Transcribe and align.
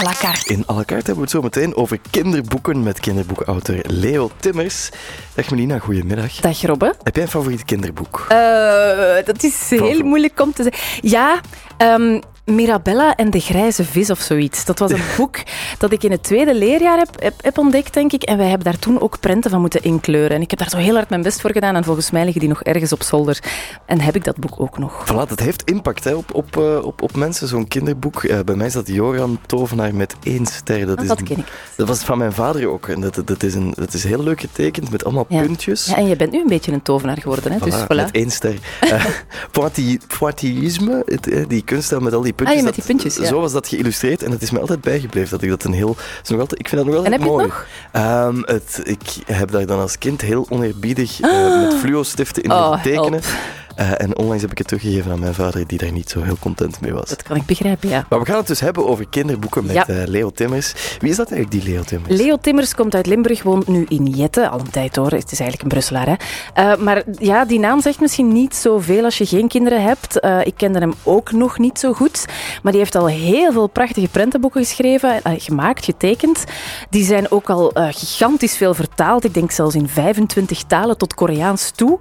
à 0.00 0.02
la 0.02 0.14
carte. 0.14 0.50
In 0.50 0.64
à 0.66 0.74
la 0.74 0.84
carte 0.84 1.06
hebben 1.06 1.14
we 1.14 1.20
het 1.20 1.30
zo 1.30 1.40
meteen 1.42 1.76
over 1.76 1.98
kinderboeken 2.10 2.82
met 2.82 3.00
kinderboekauteur 3.00 3.84
Leo 3.86 4.30
Timmers. 4.36 4.90
Dag 5.34 5.50
Melina, 5.50 5.78
goedemiddag. 5.78 6.32
Dag 6.32 6.62
Robbe. 6.62 6.94
Heb 7.02 7.14
jij 7.14 7.24
een 7.24 7.30
favoriet 7.30 7.64
kinderboek? 7.64 8.26
Uh, 8.32 9.24
dat 9.24 9.42
is 9.42 9.70
heel 9.70 10.02
moeilijk 10.02 10.40
om 10.40 10.52
te 10.52 10.62
zeggen. 10.62 11.08
Ja, 11.10 11.40
um, 11.78 12.20
Mirabella 12.44 13.16
en 13.16 13.30
de 13.30 13.40
grijze 13.40 13.84
vis 13.84 14.10
of 14.10 14.20
zoiets. 14.20 14.64
Dat 14.64 14.78
was 14.78 14.90
een 14.92 15.02
boek 15.16 15.36
dat 15.78 15.92
ik 15.92 16.02
in 16.02 16.10
het 16.10 16.22
tweede 16.22 16.54
leerjaar 16.54 16.98
heb, 16.98 17.34
heb, 17.42 17.58
ontdekt, 17.58 17.94
denk 17.94 18.12
ik. 18.12 18.22
En 18.22 18.36
wij 18.36 18.48
hebben 18.48 18.64
daar 18.64 18.78
toen 18.78 19.00
ook 19.00 19.20
prenten 19.20 19.50
van 19.50 19.60
moeten 19.60 19.82
inkleuren. 19.82 20.36
En 20.36 20.42
ik 20.42 20.50
heb 20.50 20.58
daar 20.58 20.70
zo 20.70 20.76
heel 20.76 20.94
hard 20.94 21.08
mijn 21.08 21.22
best 21.22 21.40
voor 21.40 21.52
gedaan. 21.52 21.76
En 21.76 21.84
volgens 21.84 22.10
mij 22.10 22.22
liggen 22.22 22.40
die 22.40 22.48
nog 22.48 22.62
ergens 22.62 22.92
op 22.92 23.02
zolder. 23.02 23.42
En 23.86 24.00
heb 24.00 24.16
ik 24.16 24.24
dat 24.24 24.36
boek 24.36 24.60
ook 24.60 24.78
nog. 24.78 25.04
Voilà, 25.04 25.28
dat 25.28 25.40
heeft 25.40 25.62
impact 25.70 26.04
hè, 26.04 26.14
op, 26.14 26.34
op, 26.34 26.56
uh, 26.56 26.84
op, 26.84 27.02
op 27.02 27.16
mensen, 27.16 27.48
zo'n 27.48 27.68
kinderboek. 27.68 28.22
Uh, 28.22 28.38
bij 28.44 28.54
mij 28.54 28.66
is 28.66 28.72
dat 28.72 28.86
Joran 28.86 29.38
Tovenaar 29.46 29.94
met 29.94 30.14
één 30.22 30.46
ster. 30.46 30.86
Dat, 30.86 31.02
is 31.02 31.08
dat 31.08 31.22
ken 31.22 31.38
ik. 31.38 31.46
Dat 31.76 31.88
was 31.88 31.98
van 31.98 32.18
mijn 32.18 32.32
vader 32.32 32.68
ook. 32.68 32.88
En 32.88 33.00
dat, 33.00 33.22
dat, 33.24 33.42
is, 33.42 33.54
een, 33.54 33.72
dat 33.76 33.94
is 33.94 34.04
heel 34.04 34.22
leuk 34.22 34.40
getekend 34.40 34.90
met 34.90 35.04
allemaal 35.04 35.26
ja. 35.28 35.42
puntjes. 35.42 35.86
Ja, 35.86 35.96
en 35.96 36.06
je 36.06 36.16
bent 36.16 36.32
nu 36.32 36.40
een 36.40 36.46
beetje 36.46 36.72
een 36.72 36.82
tovenaar 36.82 37.18
geworden. 37.18 37.52
Hè? 37.52 37.58
Voilà, 37.58 37.62
dus 37.62 37.74
voilà. 37.74 37.86
met 37.86 38.10
één 38.10 38.30
ster. 38.30 38.58
Uh, 38.90 39.96
Pointillisme, 40.18 41.04
die 41.48 41.62
kunststijl 41.62 42.00
met 42.00 42.12
al 42.12 42.20
die 42.20 42.29
puntjes. 42.32 42.58
Ah, 42.58 42.64
met 42.64 42.74
die 42.74 42.84
puntjes, 42.84 43.16
ja. 43.16 43.24
Zo 43.24 43.40
was 43.40 43.52
dat 43.52 43.68
geïllustreerd 43.68 44.22
en 44.22 44.30
het 44.30 44.42
is 44.42 44.50
me 44.50 44.60
altijd 44.60 44.80
bijgebleven 44.80 45.30
dat 45.30 45.42
ik 45.42 45.48
dat 45.48 45.64
een 45.64 45.72
heel... 45.72 45.96
Is 46.22 46.28
nog 46.28 46.40
altijd, 46.40 46.60
ik 46.60 46.68
vind 46.68 46.84
dat 46.84 46.90
nog 46.90 46.94
wel 46.94 47.04
en 47.04 47.12
heb 47.12 47.20
mooi. 47.20 47.46
Je 47.46 47.52
het 47.52 47.92
nog? 47.92 48.26
Um, 48.26 48.42
het, 48.46 48.80
ik 48.84 49.16
heb 49.26 49.50
daar 49.50 49.66
dan 49.66 49.80
als 49.80 49.98
kind 49.98 50.20
heel 50.20 50.46
oneerbiedig 50.48 51.18
ah. 51.20 51.30
uh, 51.30 51.62
met 51.62 51.74
fluo-stiften 51.74 52.42
in 52.42 52.52
oh, 52.52 52.82
tekenen. 52.82 53.20
Uh, 53.80 53.90
en 53.96 54.16
onlangs 54.16 54.42
heb 54.42 54.50
ik 54.50 54.58
het 54.58 54.66
teruggegeven 54.66 55.12
aan 55.12 55.20
mijn 55.20 55.34
vader, 55.34 55.66
die 55.66 55.78
daar 55.78 55.92
niet 55.92 56.10
zo 56.10 56.22
heel 56.22 56.36
content 56.40 56.80
mee 56.80 56.92
was. 56.92 57.08
Dat 57.08 57.22
kan 57.22 57.36
ik 57.36 57.46
begrijpen, 57.46 57.88
ja. 57.88 58.06
Maar 58.08 58.18
we 58.18 58.26
gaan 58.26 58.36
het 58.36 58.46
dus 58.46 58.60
hebben 58.60 58.86
over 58.86 59.08
kinderboeken 59.08 59.66
met 59.66 59.74
ja. 59.74 59.88
uh, 59.88 60.06
Leo 60.06 60.30
Timmers. 60.30 60.96
Wie 60.98 61.10
is 61.10 61.16
dat 61.16 61.30
eigenlijk, 61.30 61.64
die 61.64 61.72
Leo 61.72 61.82
Timmers? 61.82 62.20
Leo 62.20 62.36
Timmers 62.36 62.74
komt 62.74 62.94
uit 62.94 63.06
Limburg, 63.06 63.42
woont 63.42 63.66
nu 63.68 63.86
in 63.88 64.06
Jette, 64.06 64.48
al 64.48 64.58
een 64.58 64.70
tijd 64.70 64.96
hoor. 64.96 65.10
Het 65.10 65.32
is 65.32 65.40
eigenlijk 65.40 65.62
een 65.62 65.68
Brusselaar, 65.68 66.06
hè. 66.06 66.14
Uh, 66.72 66.76
maar 66.76 67.02
ja, 67.18 67.44
die 67.44 67.58
naam 67.58 67.80
zegt 67.80 68.00
misschien 68.00 68.32
niet 68.32 68.54
zoveel 68.54 69.04
als 69.04 69.18
je 69.18 69.26
geen 69.26 69.48
kinderen 69.48 69.82
hebt. 69.82 70.20
ik 70.44 70.54
kende 70.56 70.78
hem 70.78 70.94
ook 71.02 71.32
nog 71.32 71.58
niet 71.58 71.78
zo 71.78 71.92
goed. 71.92 72.24
Maar 72.62 72.72
die 72.72 72.80
heeft 72.80 72.94
al 72.94 73.06
heel 73.06 73.52
veel 73.52 73.66
prachtige 73.66 74.08
prentenboeken 74.08 74.64
geschreven, 74.64 75.20
gemaakt, 75.24 75.84
getekend. 75.84 76.44
Die 76.90 77.04
zijn 77.04 77.30
ook 77.30 77.50
al 77.50 77.72
gigantisch 77.74 78.56
veel 78.56 78.74
vertaald. 78.74 79.24
Ik 79.24 79.34
denk 79.34 79.50
zelfs 79.50 79.74
in 79.74 79.88
25 79.88 80.62
talen 80.62 80.98
tot 80.98 81.14
Koreaans 81.14 81.70
toe. 81.70 81.98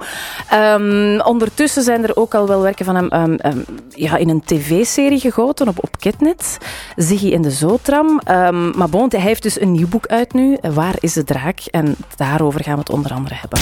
Um, 0.53 1.21
ondertussen 1.21 1.68
zijn 1.73 2.03
er 2.03 2.15
ook 2.15 2.35
al 2.35 2.47
wel 2.47 2.61
werken 2.61 2.85
van 2.85 2.95
hem 2.95 3.13
um, 3.13 3.37
um, 3.45 3.65
ja, 3.89 4.17
in 4.17 4.29
een 4.29 4.43
tv-serie 4.45 5.19
gegoten 5.19 5.67
op, 5.67 5.83
op 5.83 5.99
Ketnet. 5.99 6.57
Ziggy 6.95 7.27
in 7.27 7.41
de 7.41 7.51
Zootram. 7.51 8.21
Um, 8.27 8.77
maar 8.77 8.89
bon, 8.89 9.05
hij 9.09 9.19
heeft 9.19 9.43
dus 9.43 9.61
een 9.61 9.71
nieuw 9.71 9.87
boek 9.87 10.07
uit 10.07 10.33
nu. 10.33 10.57
Waar 10.61 10.95
is 10.99 11.13
de 11.13 11.23
draak? 11.23 11.59
En 11.71 11.95
daarover 12.15 12.63
gaan 12.63 12.73
we 12.73 12.79
het 12.79 12.89
onder 12.89 13.13
andere 13.13 13.35
hebben. 13.35 13.59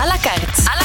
À 0.00 0.06
la 0.06 0.16
carte. 0.22 0.77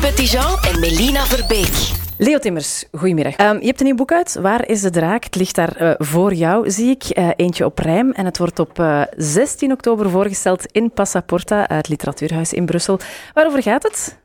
Petitjean 0.00 0.58
en 0.62 0.80
Melina 0.80 1.24
Verbeek. 1.24 1.90
Leo 2.18 2.38
Timmers, 2.38 2.84
goedemiddag. 2.92 3.38
Um, 3.38 3.60
je 3.60 3.66
hebt 3.66 3.80
een 3.80 3.86
nieuw 3.86 3.94
boek 3.94 4.12
uit. 4.12 4.34
Waar 4.40 4.68
is 4.68 4.80
de 4.80 4.90
draak? 4.90 5.24
Het 5.24 5.34
ligt 5.34 5.54
daar 5.54 5.82
uh, 5.82 5.94
voor 5.98 6.34
jou, 6.34 6.70
zie 6.70 6.90
ik. 6.90 7.18
Uh, 7.18 7.30
eentje 7.36 7.64
op 7.64 7.78
rijm. 7.78 8.12
En 8.12 8.24
het 8.24 8.38
wordt 8.38 8.58
op 8.58 8.78
uh, 8.78 9.02
16 9.16 9.72
oktober 9.72 10.10
voorgesteld 10.10 10.66
in 10.66 10.90
Passaporta, 10.90 11.64
het 11.68 11.88
literatuurhuis 11.88 12.52
in 12.52 12.66
Brussel. 12.66 12.98
Waarover 13.34 13.62
gaat 13.62 13.82
het? 13.82 14.18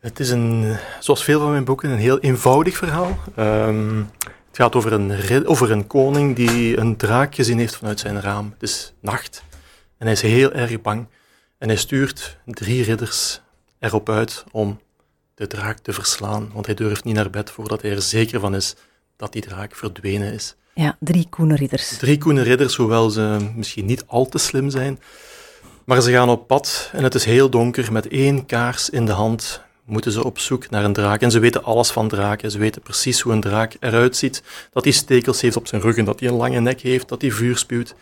Het 0.00 0.20
is 0.20 0.30
een, 0.30 0.76
zoals 0.98 1.24
veel 1.24 1.40
van 1.40 1.50
mijn 1.50 1.64
boeken, 1.64 1.90
een 1.90 1.98
heel 1.98 2.18
eenvoudig 2.18 2.76
verhaal. 2.76 3.18
Um, 3.38 4.10
het 4.48 4.56
gaat 4.56 4.74
over 4.74 4.92
een, 4.92 5.46
over 5.46 5.70
een 5.70 5.86
koning 5.86 6.36
die 6.36 6.76
een 6.76 6.96
draak 6.96 7.34
gezien 7.34 7.58
heeft 7.58 7.76
vanuit 7.76 8.00
zijn 8.00 8.20
raam. 8.20 8.50
Het 8.52 8.62
is 8.62 8.92
nacht 9.00 9.42
en 9.98 10.06
hij 10.06 10.12
is 10.12 10.22
heel 10.22 10.52
erg 10.52 10.80
bang. 10.80 11.06
En 11.58 11.68
hij 11.68 11.76
stuurt 11.76 12.38
drie 12.44 12.84
ridders 12.84 13.40
erop 13.80 14.08
uit 14.08 14.44
om 14.50 14.80
de 15.34 15.46
draak 15.46 15.78
te 15.78 15.92
verslaan, 15.92 16.50
want 16.52 16.66
hij 16.66 16.74
durft 16.74 17.04
niet 17.04 17.14
naar 17.14 17.30
bed 17.30 17.50
voordat 17.50 17.82
hij 17.82 17.90
er 17.90 18.02
zeker 18.02 18.40
van 18.40 18.54
is 18.54 18.74
dat 19.16 19.32
die 19.32 19.42
draak 19.42 19.76
verdwenen 19.76 20.32
is. 20.32 20.54
Ja, 20.74 20.96
drie 21.00 21.26
koene 21.30 21.56
ridders. 21.56 21.96
Drie 21.96 22.18
koene 22.18 22.42
ridders, 22.42 22.76
hoewel 22.76 23.10
ze 23.10 23.50
misschien 23.56 23.86
niet 23.86 24.04
al 24.06 24.28
te 24.28 24.38
slim 24.38 24.70
zijn. 24.70 25.00
Maar 25.84 26.00
ze 26.00 26.10
gaan 26.10 26.28
op 26.28 26.46
pad 26.46 26.90
en 26.92 27.02
het 27.02 27.14
is 27.14 27.24
heel 27.24 27.50
donker. 27.50 27.92
Met 27.92 28.08
één 28.08 28.46
kaars 28.46 28.90
in 28.90 29.06
de 29.06 29.12
hand 29.12 29.62
moeten 29.84 30.12
ze 30.12 30.24
op 30.24 30.38
zoek 30.38 30.70
naar 30.70 30.84
een 30.84 30.92
draak. 30.92 31.20
En 31.20 31.30
ze 31.30 31.38
weten 31.38 31.64
alles 31.64 31.90
van 31.90 32.08
draken. 32.08 32.50
Ze 32.50 32.58
weten 32.58 32.82
precies 32.82 33.20
hoe 33.20 33.32
een 33.32 33.40
draak 33.40 33.76
eruit 33.80 34.16
ziet. 34.16 34.42
Dat 34.72 34.84
hij 34.84 34.92
stekels 34.92 35.40
heeft 35.40 35.56
op 35.56 35.66
zijn 35.66 35.80
rug 35.80 35.96
en 35.96 36.04
dat 36.04 36.20
hij 36.20 36.28
een 36.28 36.34
lange 36.34 36.60
nek 36.60 36.80
heeft, 36.80 37.08
dat 37.08 37.20
hij 37.20 37.30
vuur 37.30 37.56
spuwt. 37.56 37.94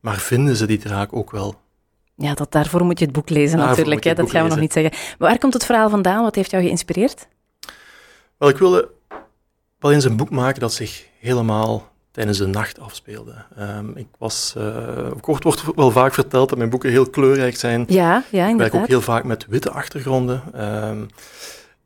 Maar 0.00 0.18
vinden 0.18 0.56
ze 0.56 0.66
die 0.66 0.78
draak 0.78 1.12
ook 1.12 1.30
wel? 1.30 1.60
Ja, 2.18 2.34
dat, 2.34 2.52
daarvoor 2.52 2.84
moet 2.84 2.98
je 2.98 3.04
het 3.04 3.14
boek 3.14 3.28
lezen 3.28 3.58
daarvoor 3.58 3.76
natuurlijk. 3.76 4.04
Hè? 4.04 4.14
Dat 4.14 4.30
gaan 4.30 4.42
we 4.42 4.48
lezen. 4.48 4.48
nog 4.48 4.60
niet 4.60 4.72
zeggen. 4.72 4.92
Maar 5.18 5.28
waar 5.28 5.38
komt 5.38 5.54
het 5.54 5.64
verhaal 5.64 5.90
vandaan? 5.90 6.22
Wat 6.22 6.34
heeft 6.34 6.50
jou 6.50 6.62
geïnspireerd? 6.62 7.28
Wel, 8.38 8.48
ik 8.48 8.58
wilde 8.58 8.90
wel 9.78 9.92
eens 9.92 10.04
een 10.04 10.16
boek 10.16 10.30
maken 10.30 10.60
dat 10.60 10.72
zich 10.72 11.06
helemaal 11.20 11.88
tijdens 12.10 12.38
de 12.38 12.46
nacht 12.46 12.80
afspeelde. 12.80 13.34
Um, 13.58 13.96
ik 13.96 14.06
was, 14.18 14.54
uh, 14.58 15.10
kort 15.20 15.42
wordt 15.42 15.74
wel 15.74 15.90
vaak 15.90 16.14
verteld 16.14 16.48
dat 16.48 16.58
mijn 16.58 16.70
boeken 16.70 16.90
heel 16.90 17.10
kleurrijk 17.10 17.56
zijn. 17.56 17.84
Ja, 17.88 18.24
ja 18.30 18.46
inderdaad. 18.46 18.66
Ik 18.66 18.72
werk 18.72 18.74
ook 18.74 18.88
heel 18.88 19.00
vaak 19.00 19.24
met 19.24 19.46
witte 19.48 19.70
achtergronden. 19.70 20.42
Um, 20.88 21.08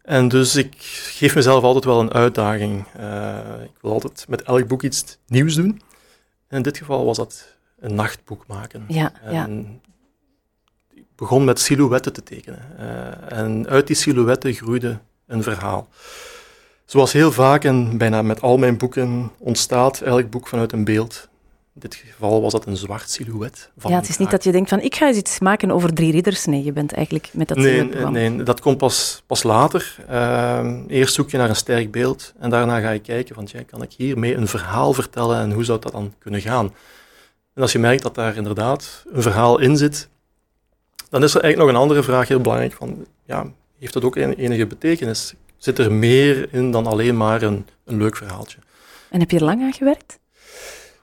en 0.02 0.28
dus 0.28 0.56
ik 0.56 0.74
geef 0.78 1.34
mezelf 1.34 1.62
altijd 1.62 1.84
wel 1.84 2.00
een 2.00 2.12
uitdaging. 2.12 2.84
Uh, 3.00 3.38
ik 3.64 3.80
wil 3.80 3.92
altijd 3.92 4.24
met 4.28 4.42
elk 4.42 4.66
boek 4.66 4.82
iets 4.82 5.18
nieuws 5.26 5.54
doen. 5.54 5.80
En 6.48 6.56
in 6.56 6.62
dit 6.62 6.78
geval 6.78 7.04
was 7.04 7.16
dat 7.16 7.56
een 7.80 7.94
nachtboek 7.94 8.46
maken. 8.46 8.84
Ja, 8.88 9.12
en 9.22 9.32
ja. 9.34 9.48
Begon 11.22 11.44
met 11.44 11.60
silhouetten 11.60 12.12
te 12.12 12.22
tekenen. 12.22 12.58
Uh, 12.80 13.38
en 13.38 13.68
uit 13.68 13.86
die 13.86 13.96
silhouetten 13.96 14.52
groeide 14.52 14.98
een 15.26 15.42
verhaal. 15.42 15.88
Zoals 16.84 17.12
heel 17.12 17.32
vaak 17.32 17.64
en 17.64 17.98
bijna 17.98 18.22
met 18.22 18.40
al 18.40 18.56
mijn 18.56 18.76
boeken 18.76 19.30
ontstaat 19.38 20.00
elk 20.00 20.30
boek 20.30 20.48
vanuit 20.48 20.72
een 20.72 20.84
beeld. 20.84 21.28
In 21.74 21.80
dit 21.80 21.94
geval 21.94 22.42
was 22.42 22.52
dat 22.52 22.66
een 22.66 22.76
zwart 22.76 23.10
silhouet. 23.10 23.70
Van 23.78 23.90
ja, 23.90 23.96
het 23.96 24.08
is 24.08 24.16
niet 24.16 24.30
dat 24.30 24.44
je 24.44 24.52
denkt 24.52 24.68
van 24.68 24.80
ik 24.80 24.94
ga 24.94 25.06
eens 25.06 25.16
iets 25.16 25.38
maken 25.40 25.70
over 25.70 25.94
drie 25.94 26.12
ridders. 26.12 26.44
Nee, 26.44 26.64
je 26.64 26.72
bent 26.72 26.92
eigenlijk 26.92 27.30
met 27.32 27.48
dat 27.48 27.56
nee, 27.56 27.78
silhouet 27.78 28.10
Nee, 28.10 28.42
dat 28.42 28.60
komt 28.60 28.78
pas, 28.78 29.22
pas 29.26 29.42
later. 29.42 29.96
Uh, 30.10 30.68
eerst 30.86 31.14
zoek 31.14 31.30
je 31.30 31.36
naar 31.36 31.48
een 31.48 31.56
sterk 31.56 31.90
beeld 31.90 32.32
en 32.38 32.50
daarna 32.50 32.80
ga 32.80 32.90
je 32.90 33.00
kijken 33.00 33.34
van 33.34 33.48
ja, 33.52 33.62
kan 33.62 33.82
ik 33.82 33.92
hiermee 33.92 34.34
een 34.34 34.48
verhaal 34.48 34.92
vertellen 34.92 35.40
en 35.40 35.52
hoe 35.52 35.64
zou 35.64 35.80
dat 35.80 35.92
dan 35.92 36.14
kunnen 36.18 36.40
gaan? 36.40 36.74
En 37.54 37.62
als 37.62 37.72
je 37.72 37.78
merkt 37.78 38.02
dat 38.02 38.14
daar 38.14 38.36
inderdaad 38.36 39.04
een 39.12 39.22
verhaal 39.22 39.58
in 39.58 39.76
zit, 39.76 40.10
dan 41.12 41.22
is 41.22 41.34
er 41.34 41.40
eigenlijk 41.40 41.58
nog 41.58 41.68
een 41.68 41.88
andere 41.88 42.02
vraag 42.02 42.28
heel 42.28 42.40
belangrijk 42.40 42.72
van 42.72 43.06
ja, 43.24 43.46
heeft 43.78 43.92
dat 43.92 44.04
ook 44.04 44.16
enige 44.16 44.66
betekenis? 44.66 45.34
zit 45.56 45.78
er 45.78 45.92
meer 45.92 46.48
in 46.52 46.70
dan 46.70 46.86
alleen 46.86 47.16
maar 47.16 47.42
een, 47.42 47.66
een 47.84 47.96
leuk 47.96 48.16
verhaaltje. 48.16 48.58
En 49.10 49.20
heb 49.20 49.30
je 49.30 49.38
er 49.38 49.44
lang 49.44 49.62
aan 49.62 49.72
gewerkt? 49.72 50.18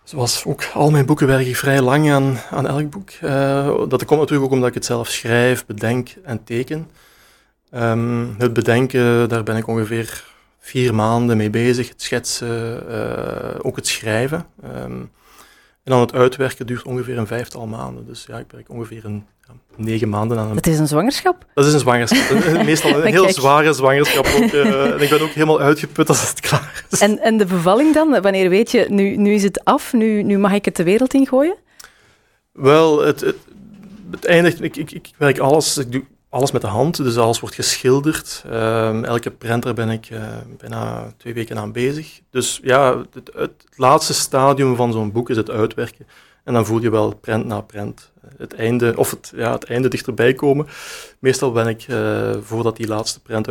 Zoals 0.03 0.45
ook 0.45 0.63
al 0.73 0.91
mijn 0.91 1.05
boeken 1.05 1.27
werk 1.27 1.47
ik 1.47 1.55
vrij 1.55 1.81
lang 1.81 2.11
aan, 2.11 2.37
aan 2.49 2.67
elk 2.67 2.89
boek. 2.89 3.09
Uh, 3.23 3.65
dat 3.87 4.05
komt 4.05 4.19
natuurlijk 4.19 4.47
ook 4.47 4.51
omdat 4.51 4.67
ik 4.67 4.73
het 4.73 4.85
zelf 4.85 5.07
schrijf, 5.07 5.65
bedenk 5.65 6.09
en 6.23 6.43
teken. 6.43 6.87
Um, 7.73 8.35
het 8.37 8.53
bedenken, 8.53 9.29
daar 9.29 9.43
ben 9.43 9.57
ik 9.57 9.67
ongeveer 9.67 10.23
vier 10.59 10.95
maanden 10.95 11.37
mee 11.37 11.49
bezig. 11.49 11.89
Het 11.89 12.01
schetsen, 12.01 12.83
uh, 12.89 13.55
ook 13.61 13.75
het 13.75 13.87
schrijven. 13.87 14.45
Um, 14.75 15.11
en 15.89 15.95
dan 15.95 16.05
het 16.05 16.13
uitwerken 16.13 16.67
duurt 16.67 16.83
ongeveer 16.83 17.17
een 17.17 17.27
vijftal 17.27 17.67
maanden. 17.67 18.05
Dus 18.05 18.25
ja, 18.27 18.37
ik 18.37 18.45
werk 18.51 18.69
ongeveer 18.69 19.05
een, 19.05 19.25
ja, 19.47 19.53
negen 19.75 20.09
maanden 20.09 20.37
aan 20.37 20.49
een... 20.49 20.55
Het 20.55 20.67
is 20.67 20.79
een 20.79 20.87
zwangerschap? 20.87 21.45
Dat 21.53 21.65
is 21.65 21.73
een 21.73 21.79
zwangerschap. 21.79 22.63
Meestal 22.65 22.95
een 22.95 23.11
heel 23.17 23.29
zware 23.29 23.73
zwangerschap 23.73 24.25
ook. 24.25 24.51
Uh, 24.51 24.91
en 24.93 24.99
ik 24.99 25.09
ben 25.09 25.21
ook 25.21 25.29
helemaal 25.29 25.59
uitgeput 25.59 26.09
als 26.09 26.29
het 26.29 26.39
klaar 26.39 26.85
is. 26.89 26.99
En, 26.99 27.19
en 27.19 27.37
de 27.37 27.45
bevalling 27.45 27.93
dan? 27.93 28.21
Wanneer 28.21 28.49
weet 28.49 28.71
je, 28.71 28.85
nu, 28.89 29.15
nu 29.15 29.33
is 29.33 29.43
het 29.43 29.63
af, 29.63 29.93
nu, 29.93 30.23
nu 30.23 30.37
mag 30.37 30.53
ik 30.53 30.65
het 30.65 30.75
de 30.75 30.83
wereld 30.83 31.13
ingooien? 31.13 31.55
Wel, 32.51 33.01
het, 33.01 33.21
het, 33.21 33.37
het 34.11 34.25
eindigt... 34.25 34.63
Ik, 34.63 34.75
ik, 34.75 34.91
ik 34.91 35.09
werk 35.17 35.39
alles... 35.39 35.77
Ik 35.77 35.91
doe 35.91 36.03
alles 36.29 36.51
met 36.51 36.61
de 36.61 36.67
hand, 36.67 36.97
dus 36.97 37.17
alles 37.17 37.39
wordt 37.39 37.55
geschilderd. 37.55 38.43
Uh, 38.47 39.03
elke 39.03 39.31
printer 39.31 39.73
ben 39.73 39.89
ik 39.89 40.09
uh, 40.09 40.21
bijna 40.57 41.13
twee 41.17 41.33
weken 41.33 41.57
aan 41.57 41.71
bezig. 41.71 42.21
Dus 42.29 42.59
ja, 42.63 42.97
het, 43.13 43.31
het 43.33 43.65
laatste 43.75 44.13
stadium 44.13 44.75
van 44.75 44.91
zo'n 44.91 45.11
boek 45.11 45.29
is 45.29 45.37
het 45.37 45.49
uitwerken. 45.49 46.07
En 46.43 46.53
dan 46.53 46.65
voel 46.65 46.81
je 46.81 46.89
wel 46.89 47.15
prent 47.15 47.45
na 47.45 47.61
prent 47.61 48.11
het 48.37 48.53
einde, 48.53 48.93
of 48.97 49.09
het, 49.09 49.31
ja, 49.35 49.51
het 49.51 49.63
einde 49.63 49.87
dichterbij 49.87 50.33
komen. 50.33 50.67
Meestal 51.19 51.51
ben 51.51 51.67
ik, 51.67 51.87
uh, 51.87 52.31
voordat 52.41 52.77
die 52.77 52.87
laatste 52.87 53.19
prent 53.19 53.47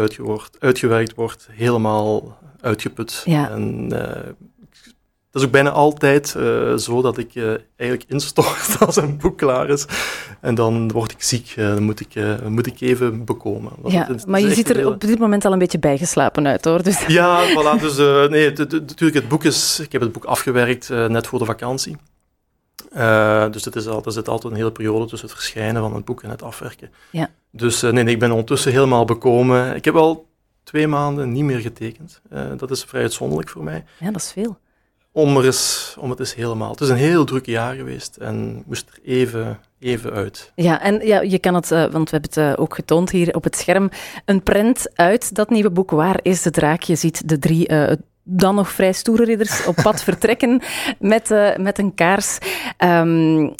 uitgewerkt 0.59 1.15
wordt, 1.15 1.49
helemaal 1.51 2.39
uitgeput. 2.61 3.23
Ja. 3.25 3.51
En 3.51 3.89
dat 5.31 5.41
is 5.43 5.47
ook 5.47 5.53
bijna 5.53 5.71
altijd 5.71 6.35
uh, 6.37 6.77
zo 6.77 7.03
dat 7.03 7.19
ik 7.19 7.35
uh, 7.35 7.55
eigenlijk 7.77 8.11
instort 8.11 8.79
als 8.87 8.97
een 8.97 9.19
boek 9.19 9.39
klaar 9.39 9.69
is. 9.69 9.87
En 10.41 10.55
dan 10.55 10.91
word 10.93 11.11
ik 11.11 11.23
ziek, 11.23 11.55
uh, 11.57 11.69
dan 11.75 11.83
moet 11.83 12.01
ik, 12.01 12.41
moet 12.49 12.67
ik 12.67 12.81
even 12.81 13.25
bekomen. 13.25 13.73
Ja, 13.85 13.99
het, 13.99 14.09
het 14.09 14.27
maar 14.27 14.41
je 14.41 14.55
ziet 14.55 14.71
er 14.71 14.87
op 14.87 15.01
dit 15.01 15.19
moment 15.19 15.45
al 15.45 15.53
een 15.53 15.59
beetje 15.59 15.79
bijgeslapen 15.79 16.47
uit, 16.47 16.65
hoor. 16.65 16.83
Dus. 16.83 17.07
Ja, 17.07 17.49
voilà. 17.49 17.81
Dus 17.81 17.97
nee, 18.31 18.53
natuurlijk, 18.57 19.15
het 19.15 19.29
boek 19.29 19.45
is... 19.45 19.81
Ik 19.81 19.93
heb 19.93 20.01
het 20.01 20.13
boek 20.13 20.25
afgewerkt 20.25 20.89
net 20.89 21.27
voor 21.27 21.39
de 21.39 21.45
vakantie. 21.45 21.97
dus 23.51 23.65
het 23.65 23.77
is 23.77 23.87
al, 23.87 24.05
er 24.05 24.13
zit 24.13 24.29
altijd 24.29 24.53
een 24.53 24.59
hele 24.59 24.73
periode 24.73 25.07
tussen 25.07 25.29
het 25.29 25.37
verschijnen 25.37 25.83
van 25.83 25.95
het 25.95 26.05
boek 26.05 26.23
en 26.23 26.31
het 26.31 26.43
afwerken. 26.43 26.91
Ja. 27.11 27.31
Dus 27.51 27.81
nee, 27.81 27.93
nee, 27.93 28.15
ik 28.15 28.19
ben 28.19 28.31
ondertussen 28.31 28.73
helemaal 28.73 29.05
bekomen. 29.05 29.75
Ik 29.75 29.85
heb 29.85 29.95
al 29.95 30.27
twee 30.63 30.87
maanden 30.87 31.33
niet 31.33 31.45
meer 31.45 31.61
getekend. 31.61 32.21
dat 32.57 32.71
is 32.71 32.85
vrij 32.85 33.03
uitzonderlijk 33.03 33.49
voor 33.49 33.65
mij. 33.65 33.85
Ja, 33.99 34.11
dat 34.11 34.21
is 34.21 34.33
veel 34.33 34.59
om, 35.19 35.37
er 35.37 35.45
eens, 35.45 35.97
om 35.99 36.11
het 36.11 36.19
eens 36.19 36.35
helemaal. 36.35 36.71
Het 36.71 36.81
is 36.81 36.89
een 36.89 36.97
heel 36.97 37.25
druk 37.25 37.47
jaar 37.47 37.75
geweest 37.75 38.17
en 38.17 38.63
moest 38.67 38.89
er 38.89 38.99
even, 39.05 39.61
even 39.81 40.13
uit. 40.13 40.53
Ja, 40.55 40.83
en 40.83 41.07
ja, 41.07 41.21
je 41.21 41.39
kan 41.39 41.55
het, 41.55 41.71
uh, 41.71 41.87
want 41.87 42.11
we 42.11 42.17
hebben 42.17 42.31
het 42.45 42.57
uh, 42.57 42.63
ook 42.63 42.75
getoond 42.75 43.11
hier 43.11 43.35
op 43.35 43.45
het 43.45 43.57
scherm, 43.57 43.91
een 44.25 44.43
print 44.43 44.91
uit 44.95 45.35
dat 45.35 45.51
nieuwe 45.51 45.71
boek. 45.71 45.91
Waar 45.91 46.19
is 46.23 46.43
de 46.43 46.51
draak? 46.51 46.83
Je 46.83 46.95
ziet 46.95 47.29
de 47.29 47.39
drie 47.39 47.73
uh, 47.73 47.93
dan 48.23 48.55
nog 48.55 48.71
vrij 48.71 48.93
stoere 48.93 49.25
ridders 49.25 49.67
op 49.67 49.75
pad 49.75 50.03
vertrekken 50.09 50.63
met, 50.99 51.29
met 51.57 51.79
een 51.79 51.95
kaars. 51.95 52.39
Um, 52.85 53.55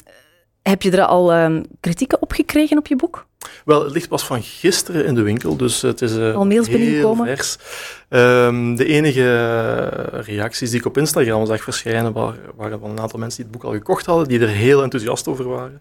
heb 0.63 0.83
je 0.83 0.91
er 0.91 1.05
al 1.05 1.35
uh, 1.35 1.61
kritieken 1.81 2.23
op 2.23 2.33
gekregen 2.33 2.79
op 2.79 2.87
je 2.87 2.97
boek? 2.97 3.27
Wel, 3.65 3.85
het 3.85 3.93
ligt 3.93 4.09
pas 4.09 4.25
van 4.25 4.43
gisteren 4.43 5.05
in 5.05 5.15
de 5.15 5.23
winkel, 5.23 5.57
dus 5.57 5.83
het 5.83 6.03
is 6.03 6.17
uh, 6.17 6.35
al 6.35 6.47
mails 6.47 6.69
heel 6.69 7.17
vers. 7.17 7.57
Um, 8.09 8.77
de 8.77 8.85
enige 8.85 9.83
reacties 10.13 10.71
die 10.71 10.79
ik 10.79 10.87
op 10.87 10.99
Instagram 10.99 11.47
zag 11.47 11.63
verschijnen, 11.63 12.13
waren, 12.13 12.41
waren 12.57 12.81
van 12.81 12.91
een 12.91 13.01
aantal 13.01 13.19
mensen 13.19 13.43
die 13.43 13.51
het 13.51 13.61
boek 13.61 13.71
al 13.71 13.77
gekocht 13.77 14.07
hadden, 14.07 14.29
die 14.29 14.41
er 14.41 14.49
heel 14.49 14.83
enthousiast 14.83 15.29
over 15.29 15.49
waren. 15.49 15.81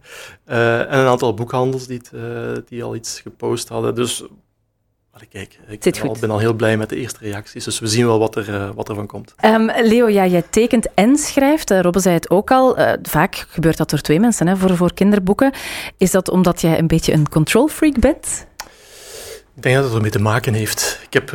Uh, 0.50 0.80
en 0.80 1.00
een 1.00 1.08
aantal 1.08 1.34
boekhandels 1.34 1.88
die, 1.88 1.98
het, 1.98 2.12
uh, 2.14 2.64
die 2.68 2.84
al 2.84 2.96
iets 2.96 3.20
gepost 3.20 3.70
hadden. 3.70 3.96
Dus 3.96 4.24
kijk, 5.26 5.60
ik 5.68 5.80
ben 5.80 6.10
al, 6.10 6.18
ben 6.20 6.32
al, 6.32 6.40
heel 6.40 6.54
blij 6.54 6.78
met 6.78 6.90
de 6.90 6.96
eerste 6.96 7.20
reacties, 7.22 7.64
dus 7.64 7.80
we 7.80 7.88
zien 7.88 8.06
wel 8.06 8.20
wat 8.20 8.36
er, 8.36 8.50
uh, 8.50 8.70
wat 8.76 8.90
er 8.90 8.96
van 8.96 9.08
komt. 9.08 9.36
Um, 9.46 9.72
Leo, 9.82 10.10
ja, 10.10 10.26
jij 10.26 10.44
tekent 10.50 10.88
en 10.94 11.18
schrijft. 11.18 11.72
Uh, 11.72 11.80
Robbe 11.80 12.00
zei 12.00 12.16
het 12.16 12.30
ook 12.30 12.52
al. 12.52 12.80
Uh, 12.80 12.92
vaak 13.02 13.46
gebeurt 13.50 13.78
dat 13.78 13.90
door 13.90 14.02
twee 14.02 14.20
mensen 14.20 14.48
hè, 14.48 14.58
voor, 14.58 14.76
voor 14.76 14.94
kinderboeken. 14.94 15.52
Is 15.98 16.12
dat 16.12 16.30
omdat 16.30 16.62
jij 16.62 16.80
een 16.80 16.88
beetje 16.88 17.14
een 17.14 17.30
control 17.30 17.68
freak 17.68 18.00
bent? 18.00 18.46
Ik 19.56 19.64
denk 19.64 19.76
dat 19.76 19.84
het 19.84 19.94
ermee 19.94 20.12
te 20.12 20.22
maken 20.22 20.54
heeft. 20.54 21.00
Ik 21.10 21.14
heb 21.14 21.32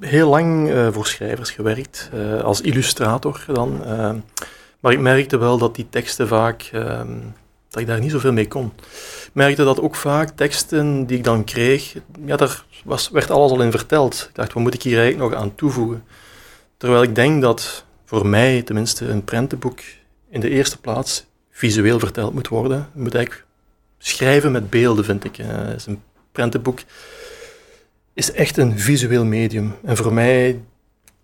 heel 0.00 0.28
lang 0.28 0.72
voor 0.92 1.06
schrijvers 1.06 1.50
gewerkt, 1.50 2.10
als 2.42 2.60
illustrator 2.60 3.44
dan. 3.52 3.82
maar 4.80 4.92
ik 4.92 5.00
merkte 5.00 5.36
wel 5.36 5.58
dat 5.58 5.74
die 5.74 5.86
teksten 5.90 6.28
vaak, 6.28 6.68
ehm, 6.72 7.08
dat 7.70 7.80
ik 7.80 7.86
daar 7.86 8.00
niet 8.00 8.10
zoveel 8.10 8.32
mee 8.32 8.48
kon 8.48 8.72
merkte 9.32 9.64
dat 9.64 9.80
ook 9.80 9.94
vaak 9.94 10.30
teksten 10.30 11.06
die 11.06 11.16
ik 11.18 11.24
dan 11.24 11.44
kreeg, 11.44 11.94
ja, 12.24 12.36
daar 12.36 12.64
was, 12.84 13.10
werd 13.10 13.30
alles 13.30 13.50
al 13.50 13.62
in 13.62 13.70
verteld. 13.70 14.26
Ik 14.28 14.34
dacht, 14.34 14.52
wat 14.52 14.62
moet 14.62 14.74
ik 14.74 14.82
hier 14.82 14.98
eigenlijk 14.98 15.32
nog 15.32 15.42
aan 15.42 15.54
toevoegen? 15.54 16.04
Terwijl 16.76 17.02
ik 17.02 17.14
denk 17.14 17.42
dat 17.42 17.84
voor 18.04 18.26
mij 18.26 18.62
tenminste 18.62 19.06
een 19.08 19.24
prentenboek 19.24 19.78
in 20.28 20.40
de 20.40 20.50
eerste 20.50 20.78
plaats 20.78 21.26
visueel 21.50 21.98
verteld 21.98 22.34
moet 22.34 22.48
worden. 22.48 22.88
Je 22.94 23.00
moet 23.00 23.14
eigenlijk 23.14 23.46
schrijven 23.98 24.52
met 24.52 24.70
beelden, 24.70 25.04
vind 25.04 25.24
ik. 25.24 25.38
Uh, 25.38 25.46
een 25.86 26.02
prentenboek 26.32 26.80
is 28.12 28.32
echt 28.32 28.56
een 28.56 28.78
visueel 28.78 29.24
medium. 29.24 29.74
En 29.84 29.96
voor 29.96 30.12
mij 30.12 30.60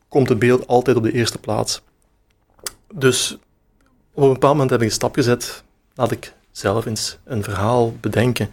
komt 0.08 0.28
het 0.28 0.38
beeld 0.38 0.66
altijd 0.66 0.96
op 0.96 1.02
de 1.02 1.12
eerste 1.12 1.38
plaats. 1.38 1.82
Dus 2.94 3.38
op 4.12 4.22
een 4.22 4.32
bepaald 4.32 4.52
moment 4.52 4.70
heb 4.70 4.81
ik 4.81 4.87
een 4.87 4.92
stap 4.92 5.14
gezet. 5.14 5.64
Laat 5.94 6.10
ik 6.10 6.32
zelf 6.56 6.87
eens 6.87 7.19
een 7.25 7.43
verhaal 7.43 7.97
bedenken. 8.00 8.50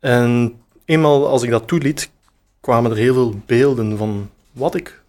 En 0.00 0.60
eenmaal 0.84 1.28
als 1.28 1.42
ik 1.42 1.50
dat 1.50 1.66
toeliet, 1.68 2.10
kwamen 2.60 2.90
er 2.90 2.96
heel 2.96 3.14
veel 3.14 3.40
beelden 3.46 3.98
van 3.98 4.30
wat 4.52 4.74
ik 4.74 5.00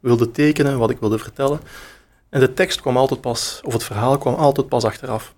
wilde 0.00 0.30
tekenen, 0.30 0.78
wat 0.78 0.90
ik 0.90 0.98
wilde 0.98 1.18
vertellen. 1.18 1.60
En 2.28 2.40
de 2.40 2.54
tekst 2.54 2.80
kwam 2.80 2.96
altijd 2.96 3.20
pas, 3.20 3.60
of 3.64 3.72
het 3.72 3.84
verhaal 3.84 4.18
kwam 4.18 4.34
altijd 4.34 4.68
pas 4.68 4.84
achteraf. 4.84 5.34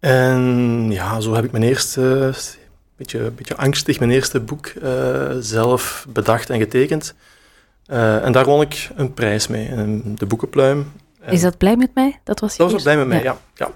En 0.00 0.86
ja, 0.90 1.20
zo 1.20 1.34
heb 1.34 1.44
ik 1.44 1.52
mijn 1.52 1.64
eerste, 1.64 2.34
beetje, 2.96 3.30
beetje 3.30 3.56
angstig, 3.56 3.98
mijn 3.98 4.10
eerste 4.10 4.40
boek 4.40 4.72
uh, 4.82 5.30
zelf 5.38 6.06
bedacht 6.08 6.50
en 6.50 6.58
getekend. 6.58 7.14
Uh, 7.86 8.24
en 8.24 8.32
daar 8.32 8.44
won 8.44 8.60
ik 8.60 8.90
een 8.96 9.14
prijs 9.14 9.46
mee, 9.46 9.70
de 10.14 10.26
boekenpluim. 10.26 10.92
Is 11.26 11.40
dat 11.40 11.58
blij 11.58 11.76
met 11.76 11.94
mij? 11.94 12.20
Dat 12.24 12.40
was, 12.40 12.56
dat 12.56 12.72
was 12.72 12.82
blij 12.82 12.96
met 12.96 13.06
mij, 13.06 13.22
ja. 13.22 13.38
ja. 13.54 13.70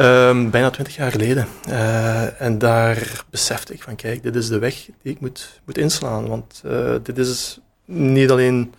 Um, 0.00 0.50
bijna 0.50 0.70
twintig 0.70 0.96
jaar 0.96 1.10
geleden. 1.10 1.46
Uh, 1.68 2.40
en 2.40 2.58
daar 2.58 3.24
besefte 3.30 3.72
ik 3.72 3.82
van, 3.82 3.96
kijk, 3.96 4.22
dit 4.22 4.36
is 4.36 4.48
de 4.48 4.58
weg 4.58 4.74
die 5.02 5.12
ik 5.12 5.20
moet, 5.20 5.60
moet 5.64 5.78
inslaan. 5.78 6.28
Want 6.28 6.62
uh, 6.66 6.94
dit 7.02 7.18
is 7.18 7.60
niet 7.84 8.30
alleen 8.30 8.74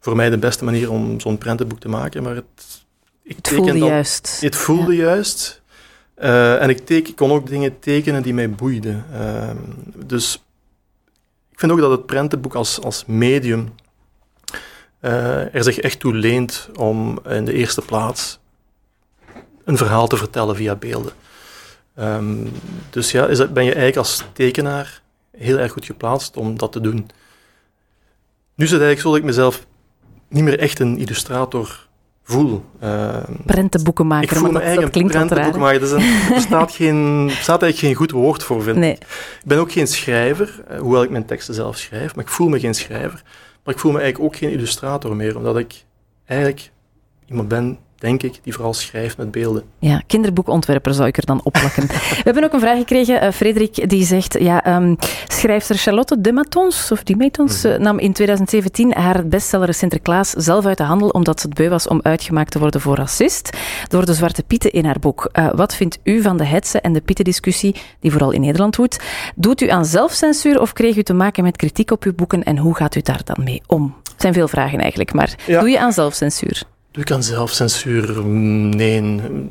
voor 0.00 0.16
mij 0.16 0.30
de 0.30 0.38
beste 0.38 0.64
manier 0.64 0.90
om 0.90 1.20
zo'n 1.20 1.38
prentenboek 1.38 1.80
te 1.80 1.88
maken, 1.88 2.22
maar 2.22 2.34
het... 2.34 2.84
Ik 3.22 3.36
het 3.36 3.48
voelde 3.48 3.78
dat, 3.78 3.88
juist. 3.88 4.38
Het 4.40 4.56
voelde 4.56 4.96
ja. 4.96 5.02
juist. 5.02 5.62
Uh, 6.18 6.62
en 6.62 6.68
ik, 6.68 6.86
teken, 6.86 7.14
kon 7.14 7.30
ook 7.30 7.48
dingen 7.48 7.78
tekenen 7.78 8.22
die 8.22 8.34
mij 8.34 8.50
boeiden. 8.50 9.04
Ehm, 9.12 9.56
dus 10.06 10.42
ik 11.50 11.58
vind 11.58 11.72
ook 11.72 11.78
dat 11.80 11.90
het 11.90 12.06
prentenboek 12.06 12.54
als, 12.54 12.80
als 12.80 13.04
medium 13.06 13.74
er 15.00 15.62
zich 15.62 15.78
echt 15.78 16.00
toe 16.00 16.14
leent 16.14 16.68
om 16.74 17.18
in 17.28 17.44
de 17.44 17.52
eerste 17.52 17.80
plaats 17.80 18.40
een 19.64 19.76
verhaal 19.76 20.06
te 20.06 20.16
vertellen 20.16 20.56
via 20.56 20.74
beelden. 20.74 21.12
Um, 21.98 22.52
dus 22.90 23.10
ja, 23.10 23.26
is 23.26 23.38
dat, 23.38 23.52
ben 23.52 23.64
je 23.64 23.70
eigenlijk 23.70 23.98
als 23.98 24.24
tekenaar 24.32 25.02
heel 25.36 25.58
erg 25.58 25.72
goed 25.72 25.84
geplaatst 25.84 26.36
om 26.36 26.58
dat 26.58 26.72
te 26.72 26.80
doen. 26.80 27.10
Nu 28.54 28.64
is 28.64 28.70
het 28.70 28.80
eigenlijk 28.80 29.00
zo 29.00 29.08
dat 29.08 29.18
ik 29.18 29.24
mezelf 29.24 29.66
niet 30.28 30.42
meer 30.44 30.58
echt 30.58 30.78
een 30.78 30.98
illustrator 30.98 31.86
voel. 32.22 32.64
Uh, 32.82 33.16
prentenboekenmaker, 33.46 34.30
ik 34.30 34.36
voel 34.36 34.52
me 34.52 34.64
dat, 34.64 34.74
dat 34.80 34.90
klinkt 34.90 35.12
prentenboekenmaker. 35.12 35.82
Er, 35.82 36.02
er, 36.34 36.40
staat 36.40 36.72
geen, 36.72 37.26
er 37.28 37.42
staat 37.42 37.62
eigenlijk 37.62 37.78
geen 37.78 37.94
goed 37.94 38.10
woord 38.10 38.42
voor, 38.42 38.62
vind 38.62 38.76
nee. 38.76 38.92
ik. 38.92 39.02
Ik 39.02 39.42
ben 39.44 39.58
ook 39.58 39.72
geen 39.72 39.86
schrijver, 39.86 40.62
eh, 40.68 40.78
hoewel 40.78 41.02
ik 41.02 41.10
mijn 41.10 41.26
teksten 41.26 41.54
zelf 41.54 41.76
schrijf, 41.76 42.14
maar 42.14 42.24
ik 42.24 42.30
voel 42.30 42.48
me 42.48 42.60
geen 42.60 42.74
schrijver. 42.74 43.22
Maar 43.64 43.74
ik 43.74 43.80
voel 43.80 43.92
me 43.92 44.00
eigenlijk 44.00 44.32
ook 44.32 44.38
geen 44.40 44.50
illustrator 44.50 45.16
meer, 45.16 45.36
omdat 45.36 45.58
ik 45.58 45.84
eigenlijk 46.24 46.70
iemand 47.26 47.48
ben 47.48 47.78
denk 48.02 48.22
ik, 48.22 48.38
die 48.42 48.52
vooral 48.52 48.74
schrijft 48.74 49.16
met 49.16 49.30
beelden. 49.30 49.62
Ja, 49.78 50.02
kinderboekontwerper 50.06 50.94
zou 50.94 51.08
ik 51.08 51.16
er 51.16 51.26
dan 51.26 51.40
opplakken. 51.42 51.86
We 52.18 52.20
hebben 52.24 52.44
ook 52.44 52.52
een 52.52 52.60
vraag 52.60 52.78
gekregen. 52.78 53.24
Uh, 53.24 53.30
Frederik 53.30 53.88
die 53.88 54.04
zegt, 54.04 54.38
ja, 54.40 54.76
um, 54.76 54.96
schrijfster 55.26 55.76
Charlotte 55.76 56.20
de 56.20 56.32
Matons, 56.32 56.92
of 56.92 57.02
die 57.02 57.16
Matons, 57.16 57.64
mm 57.64 57.70
nam 57.82 57.98
in 57.98 58.12
2017 58.12 58.92
haar 58.94 59.26
bestseller 59.26 59.74
Sinterklaas 59.74 60.30
zelf 60.30 60.66
uit 60.66 60.76
de 60.76 60.82
handel, 60.82 61.08
omdat 61.08 61.40
ze 61.40 61.46
het 61.46 61.56
beu 61.56 61.68
was 61.68 61.88
om 61.88 62.00
uitgemaakt 62.02 62.50
te 62.50 62.58
worden 62.58 62.80
voor 62.80 62.96
racist, 62.96 63.56
door 63.88 64.06
de 64.06 64.14
Zwarte 64.14 64.42
Pieten 64.42 64.72
in 64.72 64.84
haar 64.84 64.98
boek. 64.98 65.28
Uh, 65.32 65.50
wat 65.54 65.74
vindt 65.74 65.98
u 66.04 66.22
van 66.22 66.36
de 66.36 66.44
hetze 66.44 66.80
en 66.80 66.92
de 66.92 67.00
Pieten-discussie, 67.00 67.76
die 68.00 68.10
vooral 68.10 68.30
in 68.30 68.40
Nederland 68.40 68.76
woedt? 68.76 69.02
Doet 69.34 69.60
u 69.60 69.68
aan 69.68 69.84
zelfcensuur 69.84 70.60
of 70.60 70.72
kreeg 70.72 70.96
u 70.96 71.02
te 71.02 71.12
maken 71.12 71.44
met 71.44 71.56
kritiek 71.56 71.90
op 71.90 72.04
uw 72.04 72.14
boeken 72.14 72.42
en 72.42 72.58
hoe 72.58 72.74
gaat 72.74 72.94
u 72.94 73.00
daar 73.00 73.20
dan 73.24 73.44
mee 73.44 73.62
om? 73.66 73.94
Het 74.12 74.20
zijn 74.20 74.32
veel 74.32 74.48
vragen 74.48 74.78
eigenlijk, 74.78 75.12
maar 75.12 75.34
ja. 75.46 75.60
doe 75.60 75.70
je 75.70 75.78
aan 75.78 75.92
zelfcensuur? 75.92 76.62
Doe 76.92 77.02
ik 77.02 77.10
aan 77.10 77.22
zelfcensuur? 77.22 78.24
Nee, 78.24 79.00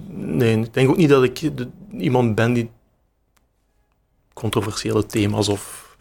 nee. 0.10 0.58
Ik 0.58 0.74
denk 0.74 0.90
ook 0.90 0.98
niet 0.98 1.10
dat 1.10 1.24
ik 1.24 1.42
iemand 1.98 2.36
ben 2.36 2.54
die 2.54 2.70
controversiële 4.34 5.06
thema's 5.06 5.48
of... 5.48 5.96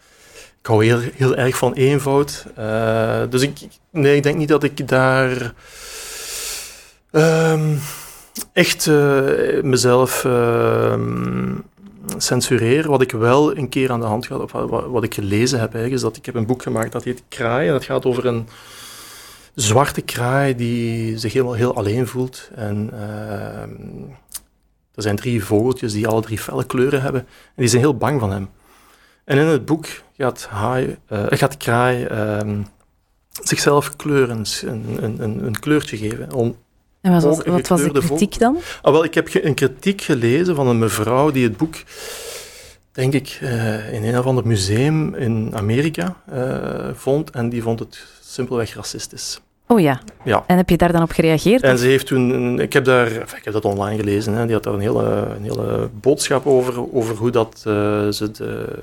Ik 0.61 0.67
hou 0.67 0.85
heel, 0.85 1.01
heel 1.15 1.37
erg 1.37 1.57
van 1.57 1.73
eenvoud. 1.73 2.47
Uh, 2.59 3.23
dus 3.31 3.43
ik, 3.43 3.59
nee, 3.91 4.17
ik 4.17 4.23
denk 4.23 4.37
niet 4.37 4.49
dat 4.49 4.63
ik 4.63 4.89
daar 4.89 5.55
uh, 7.13 7.61
echt 8.53 8.87
uh, 8.87 9.63
mezelf 9.63 10.25
ehm, 10.25 11.55
censureer. 12.17 12.89
Wat 12.89 13.03
ik 13.03 13.13
wel 13.13 13.57
een 13.57 13.69
keer 13.69 13.91
aan 13.91 14.01
de 14.01 14.07
hand 14.07 14.27
gehad, 14.27 14.43
of 14.43 14.53
wat, 14.69 15.05
ik 15.05 15.15
gelezen 15.15 15.61
heb, 15.61 15.69
eigenlijk, 15.75 15.95
is 15.95 16.01
dat 16.01 16.17
ik 16.17 16.27
heb 16.27 16.35
een 16.35 16.47
boek 16.47 16.63
gemaakt 16.63 16.93
dat 16.93 17.05
heet 17.05 17.23
Kraai. 17.29 17.67
En 17.67 17.73
dat 17.73 17.85
gaat 17.85 18.05
over 18.05 18.27
een 18.27 18.49
zwarte 19.61 20.01
kraai 20.01 20.57
die 20.57 21.19
zich 21.19 21.33
helemaal 21.33 21.55
heel 21.55 21.75
alleen 21.75 22.07
voelt. 22.07 22.51
En 22.55 22.91
uh, 22.93 23.61
er 24.95 25.03
zijn 25.03 25.17
drie 25.17 25.45
vogeltjes 25.45 25.93
die 25.93 26.09
alle 26.09 26.23
drie 26.23 26.39
felle 26.39 26.65
kleuren 26.67 27.03
hebben. 27.03 27.21
En 27.21 27.57
die 27.57 27.69
zijn 27.69 27.83
heel 27.83 27.97
bang 27.97 28.21
van 28.21 28.31
hem. 28.31 28.49
En 29.25 29.39
in 29.39 29.47
het 29.47 29.65
boek 29.65 29.87
gaat, 30.17 30.47
haai, 30.47 30.97
uh, 31.13 31.25
gaat 31.29 31.57
kraai 31.57 32.07
uh, 32.07 32.59
zichzelf 33.43 33.97
kleuren, 33.97 34.45
een, 34.67 34.99
een, 35.01 35.45
een, 35.47 35.59
kleurtje 35.59 35.97
geven. 35.97 36.33
Om 36.33 36.57
en 37.01 37.13
wat 37.13 37.23
was, 37.23 37.43
wat 37.43 37.69
was 37.69 37.83
de 37.83 37.91
kritiek 37.91 38.39
dan? 38.39 38.59
Ah, 38.83 38.93
wel, 38.93 39.05
ik 39.05 39.15
heb 39.15 39.29
een 39.35 39.55
kritiek 39.55 40.03
gelezen 40.03 40.55
van 40.55 40.67
een 40.67 40.79
mevrouw 40.79 41.31
die 41.31 41.45
het 41.45 41.57
boek 41.57 41.75
denk 42.93 43.15
ik, 43.15 43.39
uh, 43.43 43.93
in 43.93 44.05
een 44.05 44.19
of 44.19 44.25
ander 44.25 44.47
museum 44.47 45.15
in 45.15 45.51
Amerika 45.55 46.17
uh, 46.33 46.91
vond. 46.95 47.31
En 47.31 47.49
die 47.49 47.63
vond 47.63 47.79
het 47.79 48.07
simpelweg 48.21 48.75
racistisch. 48.75 49.41
Oh 49.71 49.81
ja. 49.81 50.01
Ja. 50.25 50.45
En 50.47 50.57
heb 50.57 50.69
je 50.69 50.77
daar 50.77 50.93
dan 50.93 51.03
op 51.03 51.11
gereageerd? 51.11 51.63
En 51.63 51.79
ze 51.79 51.87
heeft 51.87 52.07
toen, 52.07 52.61
ik 52.61 52.73
heb, 52.73 52.85
daar, 52.85 53.07
enfin, 53.07 53.39
ik 53.39 53.45
heb 53.45 53.53
dat 53.53 53.65
online 53.65 53.97
gelezen, 53.99 54.33
hè, 54.33 54.45
die 54.45 54.55
had 54.55 54.63
daar 54.63 54.75
een 54.75 54.81
hele, 54.81 55.05
een 55.37 55.43
hele 55.43 55.89
boodschap 56.01 56.47
over, 56.47 56.95
over 56.95 57.17
hoe 57.17 57.31
dat, 57.31 57.55
eh, 57.67 57.73
ze 58.09 58.31
de 58.33 58.79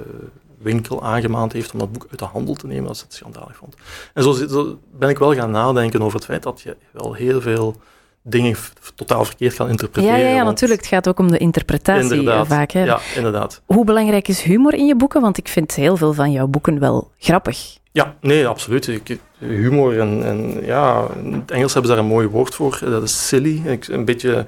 winkel 0.57 1.03
aangemaand 1.03 1.53
heeft 1.53 1.71
om 1.71 1.79
dat 1.79 1.91
boek 1.91 2.07
uit 2.09 2.19
de 2.19 2.25
handel 2.25 2.53
te 2.53 2.67
nemen, 2.67 2.87
dat 2.87 2.97
ze 2.97 3.03
het 3.03 3.13
schandalig 3.13 3.55
vond. 3.55 3.75
En 4.13 4.23
zo, 4.23 4.31
zo 4.31 4.77
ben 4.91 5.09
ik 5.09 5.17
wel 5.17 5.33
gaan 5.33 5.51
nadenken 5.51 6.01
over 6.01 6.15
het 6.15 6.25
feit 6.25 6.43
dat 6.43 6.61
je 6.61 6.75
wel 6.91 7.13
heel 7.13 7.41
veel 7.41 7.75
dingen 8.21 8.55
totaal 8.95 9.25
verkeerd 9.25 9.55
kan 9.55 9.65
ja, 9.65 9.71
interpreteren. 9.71 10.19
ja, 10.19 10.27
ja, 10.27 10.33
want- 10.35 10.45
natuurlijk. 10.45 10.79
Het 10.79 10.89
gaat 10.89 11.07
ook 11.07 11.19
om 11.19 11.31
de 11.31 11.37
interpretatie 11.37 12.11
eh, 12.11 12.17
Inderdaad, 12.17 12.47
vaak. 12.47 12.71
Hè. 12.71 12.83
Ja, 12.83 12.99
inderdaad. 13.15 13.61
Hoe 13.65 13.85
belangrijk 13.85 14.27
is 14.27 14.41
humor 14.41 14.73
in 14.73 14.85
je 14.85 14.95
boeken? 14.95 15.21
Want 15.21 15.37
ik 15.37 15.47
vind 15.47 15.75
heel 15.75 15.97
veel 15.97 16.13
van 16.13 16.31
jouw 16.31 16.47
boeken 16.47 16.79
wel 16.79 17.11
grappig. 17.17 17.77
Ja, 17.97 18.15
nee, 18.21 18.47
absoluut. 18.47 18.87
Ik, 18.87 19.19
humor 19.37 19.99
en, 19.99 20.23
en 20.23 20.65
ja, 20.65 21.07
in 21.23 21.33
het 21.33 21.51
Engels 21.51 21.73
hebben 21.73 21.91
ze 21.91 21.95
daar 21.97 22.05
een 22.05 22.11
mooi 22.11 22.27
woord 22.27 22.55
voor. 22.55 22.79
Dat 22.81 23.03
is 23.03 23.27
silly. 23.27 23.61
Een 23.89 24.05
beetje, 24.05 24.35
een 24.35 24.45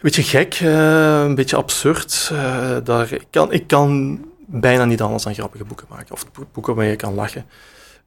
beetje 0.00 0.22
gek, 0.22 0.54
eh, 0.54 1.22
een 1.22 1.34
beetje 1.34 1.56
absurd. 1.56 2.30
eh, 2.32 2.76
daar, 2.84 3.12
ik, 3.12 3.26
kan, 3.30 3.52
ik 3.52 3.66
kan 3.66 4.18
bijna 4.46 4.84
niet 4.84 5.00
anders 5.02 5.22
dan 5.22 5.34
grappige 5.34 5.64
boeken 5.64 5.86
maken. 5.90 6.12
Of 6.12 6.32
bo- 6.32 6.46
boeken 6.52 6.74
waarmee 6.74 6.90
je 6.92 6.96
kan 6.98 7.14
lachen. 7.14 7.44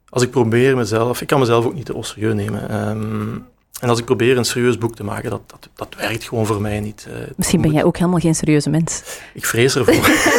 Als 0.10 0.24
ik 0.24 0.32
probeer 0.32 0.76
mezelf... 0.78 1.22
Ik 1.22 1.28
kan 1.28 1.40
mezelf 1.40 1.66
ook 1.66 1.74
niet 1.74 1.86
te 1.86 1.98
serieus 2.00 2.34
nemen. 2.34 2.70
Ehm, 2.70 3.38
en 3.84 3.90
als 3.90 4.00
ik 4.00 4.06
probeer 4.06 4.38
een 4.38 4.46
serieus 4.46 4.78
boek 4.78 4.96
te 4.96 5.04
maken, 5.04 5.30
dat, 5.30 5.42
dat, 5.48 5.70
dat 5.76 5.96
werkt 5.98 6.24
gewoon 6.24 6.46
voor 6.46 6.62
mij 6.62 6.80
niet. 6.80 7.08
Eh, 7.10 7.16
Misschien 7.36 7.62
ben 7.62 7.70
moet- 7.70 7.80
jij 7.80 7.88
ook 7.88 7.98
helemaal 7.98 8.20
geen 8.20 8.36
serieuze 8.36 8.70
mens. 8.70 9.04
Ik 9.34 9.46
vrees 9.46 9.76
ervoor. 9.76 9.94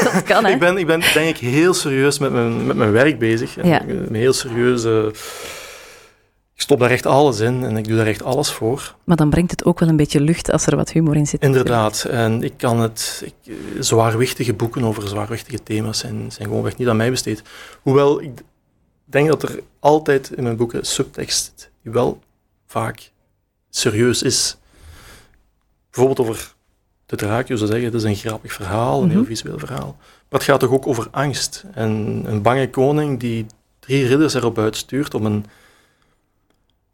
Dat 0.13 0.23
kan, 0.23 0.45
hè? 0.45 0.53
ik, 0.53 0.59
ben, 0.59 0.77
ik 0.79 0.87
ben 0.87 1.01
denk 1.15 1.37
ik 1.37 1.49
heel 1.49 1.75
serieus 1.75 2.19
met 2.19 2.33
mijn, 2.33 2.67
met 2.67 2.77
mijn 2.77 2.93
werk 2.93 3.19
bezig. 3.19 3.57
En 3.57 3.69
Ja. 3.69 3.83
ben 3.87 4.15
heel 4.15 4.33
serieus. 4.33 4.85
eh, 4.85 5.07
ik 6.55 6.61
stop 6.61 6.79
daar 6.79 6.91
echt 6.91 7.07
alles 7.07 7.41
in 7.41 7.65
en 7.65 7.77
ik 7.77 7.87
doe 7.89 7.97
daar 7.97 8.07
echt 8.07 8.23
alles 8.23 8.53
voor. 8.53 8.95
Maar 9.05 9.17
dan 9.17 9.31
brengt 9.31 9.51
het 9.51 9.65
ook 9.65 9.79
wel 9.81 9.89
een 9.89 9.97
beetje 9.97 10.21
lucht 10.21 10.51
als 10.51 10.67
er 10.67 10.77
wat 10.77 10.91
humor 10.93 11.17
in 11.17 11.27
zit. 11.27 11.43
Inderdaad. 11.43 12.05
En 12.05 12.43
ik 12.43 12.53
kan 12.57 12.81
het... 12.81 13.23
Ik, 13.25 13.55
zwaarwichtige 13.81 14.53
boeken 14.53 14.85
over 14.85 15.09
zwaarwichtige 15.09 15.63
thema's 15.63 15.99
zijn, 15.99 16.33
zijn 16.33 16.49
gewoonweg 16.49 16.77
niet 16.77 16.89
aan 16.89 16.97
mij 16.97 17.11
besteed. 17.11 17.43
Hoewel, 17.83 18.23
ik 18.23 18.31
denk 19.05 19.29
dat 19.29 19.43
er 19.43 19.61
altijd 19.81 20.31
in 20.37 20.43
mijn 20.43 20.57
boeken 20.57 20.85
subtekst 20.87 21.45
zit 21.45 21.71
die 21.83 21.93
wel 21.93 22.21
vaak 22.67 23.11
serieus 23.77 24.23
is. 24.23 24.57
Bijvoorbeeld 25.91 26.29
over 26.29 26.53
de 27.07 27.17
draak, 27.17 27.49
je 27.49 27.57
zou 27.57 27.69
zeggen, 27.71 27.87
het 27.87 27.95
is 27.95 28.03
een 28.03 28.15
grappig 28.17 28.53
verhaal, 28.53 29.03
een 29.03 29.09
heel 29.11 29.19
Mhm. 29.19 29.29
visueel 29.29 29.59
verhaal. 29.59 29.97
Maar 30.29 30.41
het 30.41 30.43
gaat 30.51 30.61
toch 30.61 30.71
ook 30.71 30.87
over 30.87 31.09
angst. 31.11 31.65
En 31.75 31.91
een 32.27 32.43
bange 32.43 32.71
koning 32.71 33.21
die 33.21 33.47
drie 33.79 34.07
ridders 34.07 34.35
erop 34.35 34.59
uitstuurt 34.59 35.15
om 35.15 35.27
een, 35.27 35.45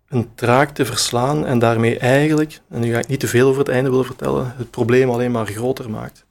een 0.08 0.28
draak 0.34 0.70
te 0.70 0.84
verslaan 0.84 1.46
en 1.46 1.58
daarmee 1.58 1.98
eigenlijk, 1.98 2.60
en 2.70 2.80
nu 2.80 2.92
ga 2.92 2.98
ik 2.98 3.06
niet 3.08 3.20
te 3.20 3.28
veel 3.28 3.48
over 3.48 3.58
het 3.58 3.68
einde 3.68 3.90
willen 3.90 4.04
vertellen, 4.04 4.54
het 4.56 4.70
probleem 4.70 5.10
alleen 5.10 5.30
maar 5.30 5.46
groter 5.46 5.90
maakt. 5.90 6.24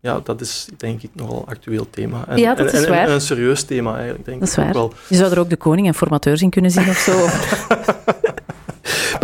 Ja, 0.00 0.20
dat 0.20 0.40
is 0.40 0.68
denk 0.76 1.02
ik 1.02 1.10
nogal 1.14 1.38
een 1.38 1.54
actueel 1.54 1.90
thema. 1.90 2.24
En, 2.28 2.36
Ja, 2.38 2.54
dat 2.54 2.66
en, 2.66 2.72
is 2.78 2.84
en- 2.84 2.90
waar. 2.90 3.06
en 3.06 3.12
een 3.12 3.20
serieus 3.20 3.62
thema 3.62 3.94
eigenlijk, 3.94 4.24
denk 4.24 4.40
Dat 4.40 4.48
is 4.48 4.56
ik 4.56 4.64
waar. 4.64 4.72
wel. 4.72 4.92
Je 5.08 5.16
zou 5.16 5.32
er 5.32 5.38
ook 5.38 5.50
de 5.50 5.56
koning 5.56 5.86
en 5.86 5.94
formateurs 5.94 6.42
in 6.42 6.50
kunnen 6.50 6.70
zien 6.70 6.88
of 6.88 6.96
zo. 6.98 7.12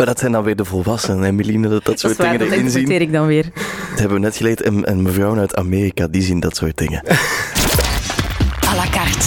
Maar 0.01 0.09
dat 0.09 0.19
zijn 0.19 0.31
dan 0.31 0.43
weer 0.43 0.55
de 0.55 0.65
volwassenen, 0.65 1.23
en 1.23 1.35
Meline, 1.35 1.61
dat 1.67 1.71
dat 1.71 1.83
dat 1.85 1.99
soort 1.99 2.17
waar, 2.17 2.31
dingen 2.31 2.39
dat 2.39 2.57
erin 2.57 2.69
zien. 2.69 2.79
interpreteer 2.79 3.07
ik 3.07 3.13
dan 3.13 3.27
weer. 3.27 3.43
Dat 3.89 3.99
hebben 3.99 4.17
we 4.17 4.23
net 4.23 4.35
geleerd. 4.35 4.61
En, 4.61 4.85
en 4.85 5.01
mevrouwen 5.01 5.39
uit 5.39 5.55
Amerika, 5.55 6.07
die 6.07 6.21
zien 6.21 6.39
dat 6.39 6.55
soort 6.55 6.77
dingen. 6.77 7.03
à 8.69 8.75
la 8.75 8.85
carte. 8.91 9.25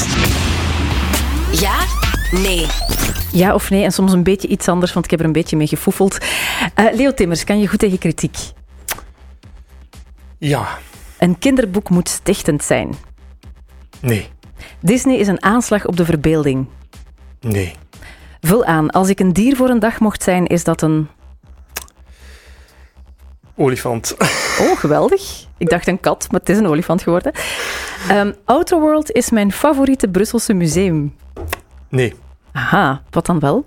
Ja? 1.60 1.74
Nee. 2.30 2.66
Ja 3.32 3.54
of 3.54 3.70
nee, 3.70 3.84
en 3.84 3.92
soms 3.92 4.12
een 4.12 4.22
beetje 4.22 4.48
iets 4.48 4.68
anders, 4.68 4.92
want 4.92 5.04
ik 5.04 5.10
heb 5.10 5.20
er 5.20 5.26
een 5.26 5.32
beetje 5.32 5.56
mee 5.56 5.66
gefoefeld. 5.66 6.18
Eh, 6.74 6.84
Leo 6.94 7.14
Timmers, 7.14 7.44
kan 7.44 7.60
je 7.60 7.68
goed 7.68 7.78
tegen 7.78 7.98
kritiek? 7.98 8.36
Ja, 10.38 10.78
Een 11.18 11.38
kinderboek 11.38 11.90
moet 11.90 12.08
stichtend 12.08 12.64
zijn. 12.64 12.94
nee, 14.00 14.28
Disney 14.80 15.16
is 15.16 15.26
een 15.28 15.42
aanslag 15.42 15.86
op 15.86 15.96
de 15.96 16.04
verbeelding. 16.04 16.66
nee. 17.40 17.74
Vul 18.44 18.64
aan, 18.64 18.90
als 18.90 19.08
ik 19.08 19.20
een 19.20 19.32
dier 19.32 19.56
voor 19.56 19.68
een 19.68 19.78
dag 19.78 20.00
mocht 20.00 20.22
zijn, 20.22 20.46
is 20.46 20.64
dat 20.64 20.82
een... 20.82 21.08
Olifant. 23.56 24.16
Oh, 24.60 24.78
geweldig. 24.78 25.46
Ik 25.56 25.68
dacht 25.68 25.86
een 25.86 26.00
kat, 26.00 26.26
maar 26.30 26.40
het 26.40 26.48
is 26.48 26.58
een 26.58 26.66
olifant 26.66 27.02
geworden. 27.02 27.32
Ehm 28.08 28.32
Outer 28.44 28.80
World 28.80 29.10
is 29.10 29.30
mijn 29.30 29.52
favoriete 29.52 30.08
Brusselse 30.08 30.52
museum. 30.52 31.14
Nee. 31.88 32.14
Aha, 32.52 33.02
wat 33.10 33.26
dan 33.26 33.38
wel? 33.38 33.66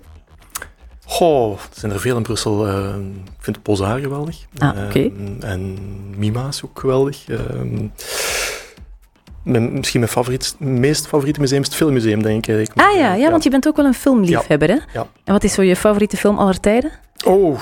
Goh, 1.04 1.52
er 1.52 1.58
zijn 1.72 1.92
er 1.92 2.00
veel 2.00 2.16
in 2.16 2.22
Brussel. 2.22 2.66
Eh, 2.66 2.94
ik 3.24 3.38
vind 3.38 3.62
Pozaar 3.62 3.98
geweldig. 3.98 4.36
Ah, 4.58 4.84
oké. 4.86 4.98
Eh, 5.40 5.50
en 5.50 5.78
Mima 6.16 6.48
is 6.48 6.64
ook 6.64 6.80
geweldig. 6.80 7.28
Eh, 7.28 7.38
mijn, 9.42 9.72
misschien 9.72 10.00
mijn 10.00 10.12
favoriet, 10.12 10.54
meest 10.58 11.06
favoriete 11.06 11.40
museum 11.40 11.60
is 11.60 11.66
het 11.66 11.76
Filmmuseum, 11.76 12.22
denk 12.22 12.46
ik. 12.46 12.70
Ah 12.74 12.96
ja, 12.96 13.14
ja, 13.14 13.30
want 13.30 13.42
je 13.42 13.50
bent 13.50 13.68
ook 13.68 13.76
wel 13.76 13.84
een 13.86 13.94
filmliefhebber, 13.94 14.68
hè? 14.68 14.78
Ja. 14.92 15.06
En 15.24 15.32
wat 15.32 15.44
is 15.44 15.52
zo 15.52 15.62
je 15.62 15.76
favoriete 15.76 16.16
film 16.16 16.38
aller 16.38 16.60
tijden? 16.60 16.90
Oh, 17.24 17.60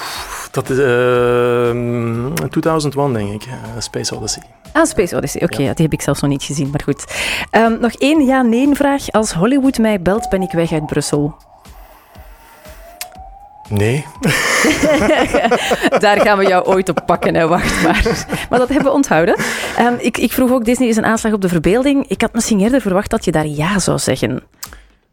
dat 0.51 0.71
is 0.71 0.79
ehm 0.79 2.49
2001, 2.51 3.13
denk 3.13 3.43
ik. 3.43 3.49
Eh, 3.49 3.81
Space 3.81 4.17
Odyssey. 4.17 4.43
Ah, 4.73 4.85
Space 4.85 5.17
Odyssey. 5.17 5.43
Oké, 5.43 5.63
ja, 5.63 5.75
die 5.75 5.85
heb 5.85 5.93
ik 5.93 6.01
zelfs 6.03 6.21
nog 6.21 6.31
niet 6.31 6.43
gezien, 6.43 6.71
maar 6.71 6.81
goed. 6.85 7.05
Ehm, 7.51 7.81
nog 7.81 7.93
één 7.93 8.25
ja-nee-vraag. 8.25 9.11
Als 9.11 9.33
Hollywood 9.33 9.79
mij 9.79 10.03
belt, 10.03 10.29
ben 10.29 10.43
ik 10.43 10.53
weg 10.53 10.73
uit 10.73 10.87
Brussel. 10.87 11.37
Nee. 13.69 14.05
Daar 15.99 16.21
gaan 16.21 16.39
we 16.39 16.47
jou 16.47 16.65
ooit 16.67 16.89
op 16.89 17.03
pakken, 17.07 17.35
hè. 17.35 17.47
wacht 17.49 17.83
maar. 17.83 18.27
Maar 18.51 18.59
dat 18.59 18.69
hebben 18.69 18.87
we 18.87 18.93
onthouden. 18.93 19.37
Ehm, 19.77 19.95
ik, 19.99 20.19
ik 20.19 20.33
vroeg 20.33 20.51
ook, 20.51 20.65
Disney 20.65 20.89
is 20.89 20.97
een 20.97 21.05
aanslag 21.05 21.33
op 21.33 21.41
de 21.41 21.49
verbeelding. 21.49 22.09
Ik 22.09 22.21
had 22.21 22.33
misschien 22.35 22.61
eerder 22.61 22.81
verwacht 22.81 23.11
dat 23.11 23.25
je 23.25 23.33
daar 23.33 23.47
ja 23.47 23.79
zou 23.79 23.99
zeggen. 23.99 24.43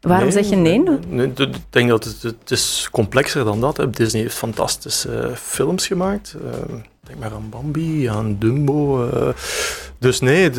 Waarom 0.00 0.30
zeg 0.30 0.48
je 0.48 0.56
nee? 0.56 0.82
nee 1.08 1.26
ik 1.36 1.54
denk 1.70 1.88
dat 1.88 2.04
het, 2.04 2.22
het 2.22 2.50
is 2.50 2.88
complexer 2.92 3.44
dan 3.44 3.60
dat. 3.60 3.76
hè. 3.76 3.90
Disney 3.90 4.22
heeft 4.22 4.36
fantastische 4.36 5.18
eh, 5.18 5.34
films 5.36 5.86
gemaakt. 5.86 6.34
Eh, 6.44 6.74
denk 7.00 7.18
maar 7.18 7.32
aan 7.32 7.48
Bambi, 7.50 8.08
aan 8.08 8.36
Dumbo. 8.38 9.08
eh. 9.08 9.28
dus 9.98 10.20
nee, 10.20 10.50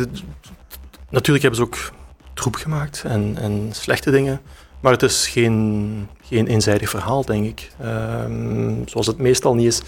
natuurlijk 1.10 1.42
hebben 1.44 1.56
ze 1.56 1.62
ook 1.62 1.92
troep 2.34 2.54
gemaakt 2.54 3.02
en, 3.06 3.36
en 3.40 3.68
slechte 3.72 4.10
dingen. 4.10 4.40
Maar 4.80 4.92
het 4.92 5.02
is 5.02 5.28
geen, 5.28 6.08
geen 6.22 6.46
eenzijdig 6.46 6.90
verhaal, 6.90 7.24
denk 7.24 7.46
ik. 7.46 7.70
Ehm, 7.80 8.74
zoals 8.84 9.06
het 9.06 9.18
meestal 9.18 9.54
niet 9.54 9.66
is. 9.66 9.82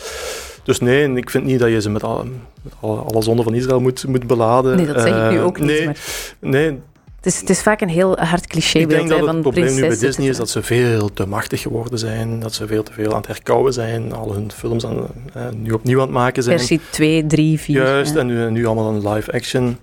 Dus 0.63 0.81
nee, 0.81 1.13
ik 1.15 1.31
vind 1.31 1.45
niet 1.45 1.59
dat 1.59 1.71
je 1.71 1.81
ze 1.81 1.91
met, 1.91 2.03
alle, 2.03 2.25
met 2.63 2.73
alle, 2.81 2.97
alle 2.97 3.23
zonden 3.23 3.45
van 3.45 3.55
Israël 3.55 3.81
moet, 3.81 4.07
moet 4.07 4.27
beladen. 4.27 4.77
Nee, 4.77 4.87
dat 4.87 5.01
zeg 5.01 5.25
ik 5.25 5.31
nu 5.31 5.39
Eh, 5.39 5.45
ook 5.45 5.59
niet. 5.59 5.69
Nee, 5.69 5.85
maar 5.87 5.97
nee, 6.41 6.81
het, 7.17 7.27
is, 7.27 7.41
het 7.41 7.51
is 7.51 7.63
vaak 7.63 7.81
een 7.81 7.89
heel 7.89 8.19
hard 8.19 8.43
ik 8.43 8.49
clichébeeld 8.49 9.09
denk 9.09 9.21
dat 9.21 9.29
het 9.29 9.41
probleem 9.41 9.75
nu 9.75 9.81
bij 9.81 9.99
Disney 9.99 10.29
is 10.29 10.37
dat 10.37 10.51
ze 10.51 10.63
veel 10.63 11.13
te 11.13 11.27
machtig 11.27 11.61
geworden 11.61 11.99
zijn. 11.99 12.41
Dat 12.41 12.55
ze 12.55 12.67
veel 12.67 12.83
te 12.83 12.93
veel 12.93 13.11
aan 13.11 13.17
het 13.17 13.27
herkouwen 13.27 13.73
zijn. 13.73 14.13
Al 14.13 14.33
hun 14.33 14.53
films 14.53 14.87
aan, 14.87 15.07
eh, 15.35 15.43
nu 15.57 15.71
opnieuw 15.71 15.99
aan 15.99 16.07
het 16.07 16.15
maken 16.15 16.43
zijn. 16.43 16.59
Versie 16.59 16.81
2, 16.91 17.27
3, 17.27 17.61
4. 17.61 17.83
Juist, 17.83 18.15
ja. 18.15 18.21
en 18.21 18.27
nu, 18.27 18.51
nu 18.51 18.67
allemaal 18.67 18.95
een 18.95 19.09
live 19.09 19.33
action. 19.33 19.79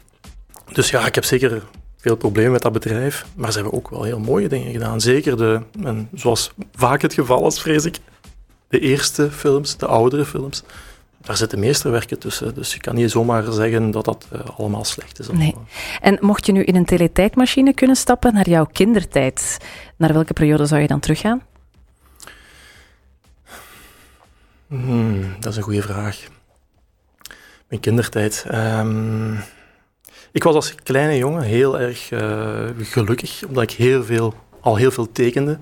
Dus 0.73 0.89
ja, 0.89 1.05
ik 1.05 1.15
heb 1.15 1.23
zeker 1.23 1.61
veel 2.05 2.15
problemen 2.15 2.51
met 2.51 2.61
dat 2.61 2.71
bedrijf. 2.71 3.25
Maar 3.35 3.51
ze 3.51 3.59
hebben 3.59 3.77
ook 3.77 3.89
wel 3.89 4.03
heel 4.03 4.19
mooie 4.19 4.47
dingen 4.47 4.71
gedaan. 4.71 5.01
Zeker 5.01 5.37
de, 5.37 5.61
en 5.83 6.09
zoals 6.13 6.51
vaak 6.75 7.01
het 7.01 7.13
geval 7.13 7.47
is, 7.47 7.59
vrees 7.59 7.85
ik, 7.85 7.97
de 8.67 8.79
eerste 8.79 9.31
films, 9.31 9.77
de 9.77 9.85
oudere 9.85 10.25
films. 10.25 10.63
Daar 11.17 11.37
zitten 11.37 11.59
meesterwerken 11.59 12.19
tussen. 12.19 12.53
Dus 12.53 12.73
je 12.73 12.79
kan 12.79 12.95
niet 12.95 13.11
zomaar 13.11 13.51
zeggen 13.51 13.91
dat 13.91 14.05
dat 14.05 14.27
eh, 14.31 14.39
allemaal 14.57 14.83
slecht 14.83 15.19
is. 15.19 15.27
Nee. 15.27 15.55
En 16.01 16.17
mocht 16.21 16.45
je 16.45 16.51
nu 16.51 16.63
in 16.63 16.75
een 16.75 16.85
teletijdmachine 16.85 17.73
kunnen 17.73 17.95
stappen 17.95 18.33
naar 18.33 18.49
jouw 18.49 18.65
kindertijd, 18.65 19.57
naar 19.97 20.13
welke 20.13 20.33
periode 20.33 20.65
zou 20.65 20.81
je 20.81 20.87
dan 20.87 20.99
teruggaan? 20.99 21.41
Hmm, 24.67 25.35
dat 25.39 25.51
is 25.51 25.57
een 25.57 25.63
goede 25.63 25.81
vraag. 25.81 26.27
Mijn 27.67 27.81
kindertijd. 27.81 28.45
Ehm, 28.47 29.33
ik 30.35 30.43
was 30.43 30.55
als 30.55 30.75
kleine 30.75 31.17
jongen 31.17 31.41
heel 31.41 31.79
erg 31.79 32.11
eh, 32.11 32.65
gelukkig, 32.77 33.43
omdat 33.47 33.63
ik 33.63 33.71
heel 33.71 34.03
veel, 34.03 34.33
al 34.59 34.75
heel 34.75 34.91
veel 34.91 35.11
tekende. 35.11 35.57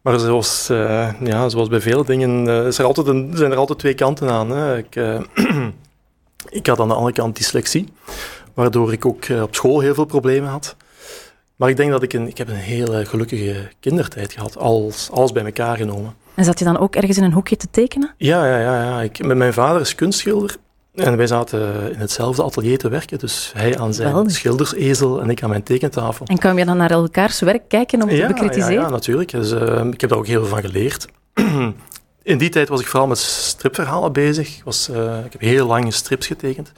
Maar 0.00 0.18
zoals, 0.18 0.68
eh, 0.68 1.12
ja, 1.20 1.48
zoals 1.48 1.68
bij 1.68 1.80
vele 1.80 2.04
dingen 2.04 2.48
eh, 2.48 2.66
is 2.66 2.78
er 2.78 2.84
altijd 2.84 3.06
een, 3.06 3.32
zijn 3.34 3.50
er 3.50 3.56
altijd 3.56 3.78
twee 3.78 3.94
kanten 3.94 4.30
aan. 4.30 4.50
Hè. 4.50 4.76
Ik, 4.76 4.96
ik 6.58 6.66
had 6.66 6.80
aan 6.80 6.88
de 6.88 6.94
andere 6.94 7.14
kant 7.14 7.36
dyslexie, 7.36 7.88
waardoor 8.54 8.92
ik 8.92 9.06
ook 9.06 9.28
op 9.42 9.54
school 9.54 9.80
heel 9.80 9.94
veel 9.94 10.04
problemen 10.04 10.50
had. 10.50 10.76
Maar 11.56 11.68
ik 11.68 11.76
denk 11.76 11.90
dat 11.90 12.02
ik 12.02 12.12
een, 12.12 12.28
ik 12.28 12.38
heb 12.38 12.48
een 12.48 12.54
hele 12.54 13.04
gelukkige 13.04 13.68
kindertijd 13.80 14.32
gehad, 14.32 14.56
alles, 14.56 15.10
alles 15.10 15.32
bij 15.32 15.44
elkaar 15.44 15.76
genomen. 15.76 16.14
En 16.34 16.44
zat 16.44 16.58
je 16.58 16.64
dan 16.64 16.78
ook 16.78 16.96
ergens 16.96 17.16
in 17.16 17.24
een 17.24 17.32
hoekje 17.32 17.56
te 17.56 17.70
tekenen? 17.70 18.14
Ja, 18.16 18.46
ja, 18.46 18.58
ja. 18.58 18.82
ja. 18.82 19.02
Ik, 19.02 19.24
met 19.24 19.36
mijn 19.36 19.52
vader 19.52 19.80
is 19.80 19.94
kunstschilder. 19.94 20.56
En 20.94 21.16
wij 21.16 21.26
zaten 21.26 21.92
in 21.92 21.98
hetzelfde 21.98 22.42
atelier 22.42 22.78
te 22.78 22.88
werken, 22.88 23.18
dus 23.18 23.50
hij 23.56 23.78
aan 23.78 23.94
zijn 23.94 24.30
schildersezel 24.30 25.20
en 25.20 25.30
ik 25.30 25.42
aan 25.42 25.48
mijn 25.48 25.62
tekentafel. 25.62 26.26
En 26.26 26.38
kwam 26.38 26.58
je 26.58 26.64
dan 26.64 26.76
naar 26.76 26.90
elkaars 26.90 27.40
werk 27.40 27.68
kijken 27.68 28.02
om 28.02 28.08
te 28.08 28.24
bekritiseren? 28.26 28.72
Ja, 28.74 28.80
ja, 28.80 28.88
natuurlijk. 28.88 29.30
Dus, 29.30 29.52
eh, 29.52 29.84
ik 29.84 30.00
heb 30.00 30.10
daar 30.10 30.18
ook 30.18 30.26
heel 30.26 30.40
veel 30.40 30.48
van 30.48 30.60
geleerd. 30.60 31.06
In 32.22 32.38
die 32.38 32.48
tijd 32.48 32.68
was 32.68 32.80
ik 32.80 32.86
vooral 32.86 33.08
met 33.08 33.18
stripverhalen 33.18 34.12
bezig. 34.12 34.56
Ik, 34.56 34.64
was, 34.64 34.88
eh, 34.88 35.24
ik 35.24 35.32
heb 35.32 35.40
heel 35.40 35.66
lang 35.66 35.94
strips 35.94 36.26
getekend. 36.26 36.72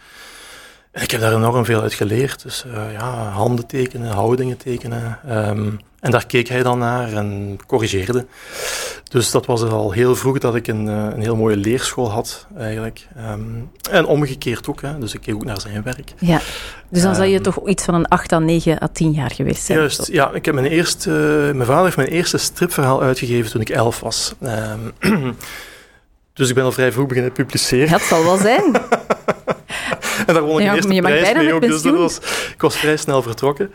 En 0.91 1.03
ik 1.03 1.11
heb 1.11 1.21
daar 1.21 1.35
enorm 1.35 1.65
veel 1.65 1.81
uit 1.81 1.95
geleerd. 1.95 2.43
Dus 2.43 2.65
eh, 2.65 2.93
ja, 2.93 3.29
handen 3.29 3.67
tekenen, 3.67 4.11
houdingen 4.11 4.57
tekenen. 4.57 5.19
Ehm, 5.29 5.71
en 6.05 6.11
daar 6.11 6.27
keek 6.27 6.49
hij 6.49 6.63
dan 6.63 6.79
naar 6.79 7.13
en 7.13 7.59
corrigeerde. 7.67 8.27
Dus 9.11 9.31
dat 9.31 9.47
was 9.47 9.63
al 9.63 9.93
heel 9.93 10.17
vroeg 10.17 10.39
dat 10.39 10.55
ik 10.55 10.67
een, 10.67 10.89
eh, 10.89 10.95
een 10.95 11.21
heel 11.21 11.37
mooie 11.37 11.57
leerschool 11.57 12.11
had, 12.11 12.47
eigenlijk. 12.59 13.07
Ehm, 13.17 13.41
en 13.91 14.07
omgekeerd 14.07 14.69
ook, 14.69 14.83
hè. 14.83 14.99
dus 14.99 15.15
ik 15.15 15.21
keek 15.21 15.35
ook 15.35 15.45
naar 15.45 15.61
zijn 15.61 15.83
werk. 15.83 16.13
Ja. 16.19 16.41
Dus 16.89 17.03
dan 17.03 17.15
zou 17.15 17.27
je 17.27 17.35
Ehm, 17.35 17.43
toch 17.43 17.69
iets 17.69 17.85
van 17.85 17.95
een 17.95 18.09
8 18.09 18.33
à 18.33 18.39
9 18.39 18.83
à 18.83 18.89
10 18.93 19.13
jaar 19.13 19.31
geweest 19.31 19.65
zijn. 19.65 19.79
Juist, 19.79 20.07
ja. 20.07 20.33
Ik 20.33 20.45
heb 20.45 20.55
mijn, 20.55 20.67
eerste, 20.67 21.11
mijn 21.55 21.67
vader 21.67 21.85
heeft 21.85 21.97
mijn 21.97 22.09
eerste 22.09 22.39
stripverhaal 22.39 23.03
uitgegeven 23.03 23.51
toen 23.51 23.61
ik 23.61 23.69
elf 23.69 24.01
was. 24.01 24.35
Ehm, 24.41 24.81
dus 26.35 26.49
ik 26.49 26.55
ben 26.55 26.65
al 26.65 26.73
vrij 26.73 26.93
vroeg 26.93 27.07
beginnen 27.07 27.33
publiceren. 27.33 27.91
Dat 27.91 28.03
zal 28.03 28.25
wel 28.25 28.37
zijn. 28.37 28.73
En 30.27 30.35
daar 30.35 30.43
won 30.43 30.59
ik 30.59 30.65
Ja, 30.65 30.71
de 30.71 30.77
eerste 30.77 31.01
prijs 31.03 31.35
mee 31.35 31.53
ook, 31.55 31.61
dus 31.61 31.83
dat 31.83 31.97
was, 31.97 32.17
ik 32.55 32.61
was 32.61 32.77
vrij 32.77 32.97
snel 32.97 33.23
vertrokken. 33.23 33.71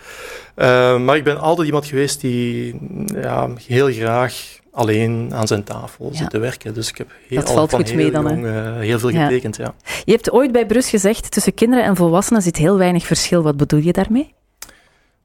Ehm, 0.56 1.06
maar 1.06 1.16
ik 1.16 1.24
ben 1.24 1.40
altijd 1.40 1.68
iemand 1.68 1.86
geweest 1.86 2.22
die 2.22 2.80
ja, 3.06 3.50
heel 3.68 3.92
graag 3.92 4.58
alleen 4.72 5.30
aan 5.34 5.48
zijn 5.48 5.64
tafel 5.64 6.10
Ja. 6.12 6.18
zit 6.18 6.30
te 6.30 6.40
werken. 6.40 6.74
Dus 6.74 6.90
ik 6.90 6.98
heb 6.98 7.08
heel, 7.28 7.40
Dat 7.40 7.48
al 7.50 7.56
valt 7.56 7.70
van 7.70 7.80
goed 7.80 7.90
heel 7.90 7.98
mee 7.98 8.12
dan, 8.12 8.24
jong, 8.24 8.46
eh, 8.46 8.78
heel 8.78 9.00
veel 9.00 9.10
getekend, 9.10 9.56
ja. 9.56 9.74
Je 10.06 10.12
hebt 10.12 10.32
ooit 10.32 10.52
bij 10.52 10.66
Brus 10.66 10.90
gezegd, 10.90 11.32
tussen 11.32 11.54
kinderen 11.54 11.86
en 11.86 11.96
volwassenen 11.96 12.42
zit 12.42 12.58
heel 12.58 12.78
weinig 12.78 13.06
verschil. 13.06 13.42
Wat 13.42 13.58
bedoel 13.58 13.80
je 13.80 13.94
daarmee? 13.94 14.34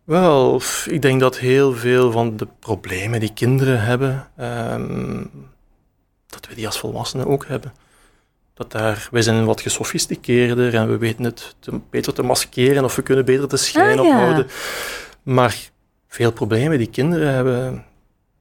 Wel, 0.04 0.60
ik 0.86 1.02
denk 1.02 1.20
dat 1.20 1.38
heel 1.38 1.72
veel 1.72 2.10
van 2.10 2.36
de 2.36 2.46
problemen 2.60 3.20
die 3.20 3.32
kinderen 3.34 3.82
hebben, 3.84 4.28
ehm, 4.36 5.24
dat 6.26 6.46
we 6.48 6.54
die 6.54 6.66
als 6.66 6.78
volwassenen 6.78 7.26
ook 7.26 7.46
hebben. 7.48 7.72
Dat 8.54 8.72
daar, 8.72 9.08
wij 9.10 9.22
zijn 9.22 9.44
wat 9.44 9.60
gesofisticeerder 9.60 10.74
en 10.74 10.88
we 10.88 10.98
weten 10.98 11.24
het 11.24 11.54
te, 11.58 11.80
beter 11.90 12.12
te 12.12 12.22
maskeren 12.22 12.84
of 12.84 12.96
we 12.96 13.02
kunnen 13.02 13.24
beter 13.24 13.48
de 13.48 13.56
schijn 13.56 13.98
Ah, 13.98 14.04
ja. 14.04 14.10
ophouden. 14.10 14.46
Maar 15.22 15.56
veel 16.08 16.32
problemen 16.32 16.78
die 16.78 16.86
kinderen 16.90 17.34
hebben, 17.34 17.84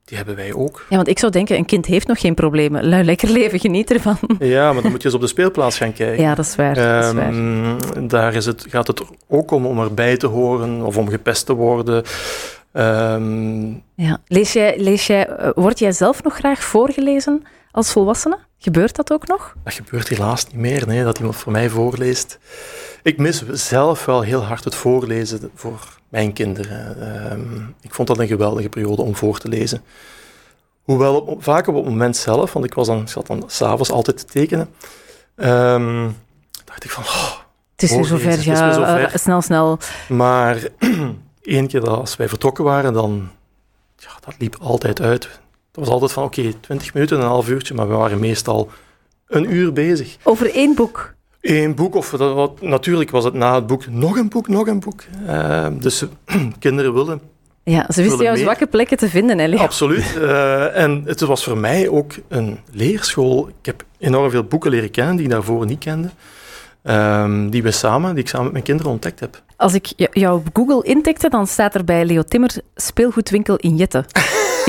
die 0.05 0.17
hebben 0.17 0.35
wij 0.35 0.53
ook. 0.53 0.85
Ja, 0.89 0.95
want 0.95 1.07
ik 1.07 1.19
zou 1.19 1.31
denken, 1.31 1.57
een 1.57 1.65
kind 1.65 1.85
heeft 1.85 2.07
nog 2.07 2.19
geen 2.19 2.33
problemen. 2.33 2.87
Lui 2.89 3.03
lekker 3.03 3.29
leven, 3.29 3.59
geniet 3.59 3.91
ervan. 3.91 4.17
Ja, 4.39 4.73
maar 4.73 4.81
dan 4.81 4.91
moet 4.91 5.01
je 5.01 5.07
eens 5.07 5.15
op 5.17 5.21
de 5.21 5.27
speelplaats 5.27 5.77
gaan 5.77 5.93
kijken. 5.93 6.23
Ja, 6.23 6.35
dat 6.35 6.45
is 6.45 6.55
waar. 6.55 6.73
dat 6.75 7.03
is 7.05 7.11
waar. 7.13 7.27
Ehm, 7.27 8.07
daar 8.07 8.33
is 8.33 8.45
het, 8.45 8.65
gaat 8.69 8.87
het 8.87 9.01
ook 9.27 9.51
om 9.51 9.65
om 9.65 9.79
erbij 9.79 10.17
te 10.17 10.27
horen 10.27 10.81
of 10.81 10.97
om 10.97 11.09
gepest 11.09 11.45
te 11.45 11.53
worden. 11.53 12.03
Ehm, 12.71 13.67
Ja. 13.95 14.17
Lees 14.27 14.53
jij, 14.53 14.73
lees 14.79 15.07
jij, 15.07 15.27
eh, 15.27 15.49
word 15.55 15.79
jij 15.79 15.91
zelf 15.91 16.23
nog 16.23 16.35
graag 16.35 16.63
voorgelezen 16.63 17.43
als 17.71 17.91
volwassene? 17.91 18.37
Gebeurt 18.63 18.95
dat 18.95 19.11
ook 19.11 19.27
nog? 19.27 19.55
Dat 19.63 19.73
gebeurt 19.73 20.07
helaas 20.07 20.45
niet 20.45 20.55
meer, 20.55 20.87
nee, 20.87 21.03
dat 21.03 21.17
iemand 21.17 21.35
voor 21.35 21.51
mij 21.51 21.69
voorleest. 21.69 22.39
Ik 23.01 23.17
mis 23.17 23.43
zelf 23.51 24.05
wel 24.05 24.21
heel 24.21 24.43
hard 24.43 24.63
het 24.63 24.75
voorlezen 24.75 25.51
voor 25.55 25.97
mijn 26.09 26.33
kinderen. 26.33 27.01
Ehm, 27.01 27.61
ik 27.81 27.93
vond 27.93 28.07
dat 28.07 28.19
een 28.19 28.27
geweldige 28.27 28.69
periode 28.69 29.01
om 29.01 29.15
voor 29.15 29.39
te 29.39 29.47
lezen. 29.47 29.83
Hoewel 30.83 31.21
op, 31.21 31.43
vaak 31.43 31.67
op 31.67 31.75
het 31.75 31.85
moment 31.85 32.17
zelf, 32.17 32.53
want 32.53 32.65
ik, 32.65 32.73
was 32.73 32.87
dan, 32.87 33.01
ik 33.01 33.07
zat 33.09 33.27
dan 33.27 33.43
s'avonds 33.47 33.91
altijd 33.91 34.17
te 34.17 34.25
tekenen, 34.25 34.69
ehm, 35.35 36.09
dacht 36.65 36.83
ik 36.83 36.89
van, 36.91 37.03
oh, 37.03 37.31
Het 37.71 37.83
is 37.83 37.91
weer 37.95 38.05
zover, 38.05 38.29
het 38.29 38.39
is 38.39 38.45
ja. 38.45 38.65
weer 38.65 38.73
zover. 38.73 39.03
eh, 39.03 39.15
snel, 39.15 39.41
snel. 39.41 39.77
Maar 40.07 40.57
één 41.41 41.67
keer 41.67 41.79
dat 41.79 41.97
als 41.97 42.15
wij 42.15 42.29
vertrokken 42.29 42.63
waren, 42.63 42.93
dan 42.93 43.29
ja, 43.97 44.09
dat 44.25 44.35
liep 44.37 44.55
altijd 44.61 45.01
uit. 45.01 45.41
Het 45.73 45.85
was 45.85 45.93
altijd 45.93 46.11
van 46.11 46.23
oké, 46.23 46.53
20 46.59 46.93
minuten, 46.93 47.19
een 47.19 47.25
half 47.27 47.49
uurtje, 47.49 47.73
maar 47.73 47.87
we 47.87 47.93
waren 47.93 48.19
meestal 48.19 48.69
een 49.27 49.53
uur 49.53 49.73
bezig. 49.73 50.17
Over 50.23 50.53
één 50.53 50.75
boek. 50.75 51.13
Eén 51.41 51.75
boek, 51.75 51.95
of 51.95 52.09
dat, 52.09 52.33
wat, 52.33 52.61
natuurlijk 52.61 53.09
was 53.11 53.23
het 53.23 53.33
na 53.33 53.55
het 53.55 53.67
boek 53.67 53.87
nog 53.87 54.17
een 54.17 54.29
boek, 54.29 54.47
nog 54.47 54.67
een 54.67 54.79
boek. 54.79 55.03
Eh, 55.27 55.67
dus 55.79 56.03
kinderen 56.59 56.93
wilden, 56.93 57.21
Ja, 57.63 57.79
ze 57.79 57.85
wisten 57.85 58.03
Willen 58.03 58.23
jouw 58.23 58.35
zwakke 58.35 58.67
plekken 58.67 58.97
te 58.97 59.09
vinden, 59.09 59.39
hè, 59.39 59.47
Leo? 59.47 59.59
absoluut. 59.59 60.17
Eh, 60.17 60.77
en 60.77 61.01
het 61.05 61.19
was 61.21 61.43
voor 61.43 61.57
mij 61.57 61.89
ook 61.89 62.11
een 62.27 62.59
leerschool. 62.71 63.47
Ik 63.47 63.65
heb 63.65 63.83
enorm 63.99 64.29
veel 64.29 64.43
boeken 64.43 64.69
leren 64.71 64.91
kennen 64.91 65.15
die 65.15 65.25
ik 65.25 65.31
daarvoor 65.31 65.65
niet 65.65 65.79
kende. 65.79 66.09
Ehm, 66.83 67.49
die, 67.49 67.63
we 67.63 67.71
samen, 67.71 68.13
die 68.13 68.23
ik 68.23 68.29
samen 68.29 68.43
met 68.43 68.53
mijn 68.53 68.65
kinderen 68.65 68.91
ontdekt 68.91 69.19
heb. 69.19 69.41
Als 69.55 69.73
ik 69.73 69.93
jou 70.11 70.37
op 70.37 70.47
Google 70.53 70.83
intikte, 70.83 71.29
dan 71.29 71.47
staat 71.47 71.75
er 71.75 71.83
bij 71.83 72.05
Leo 72.05 72.23
Timmer 72.23 72.51
speelgoedwinkel 72.75 73.55
in 73.55 73.75
Jette. 73.75 74.05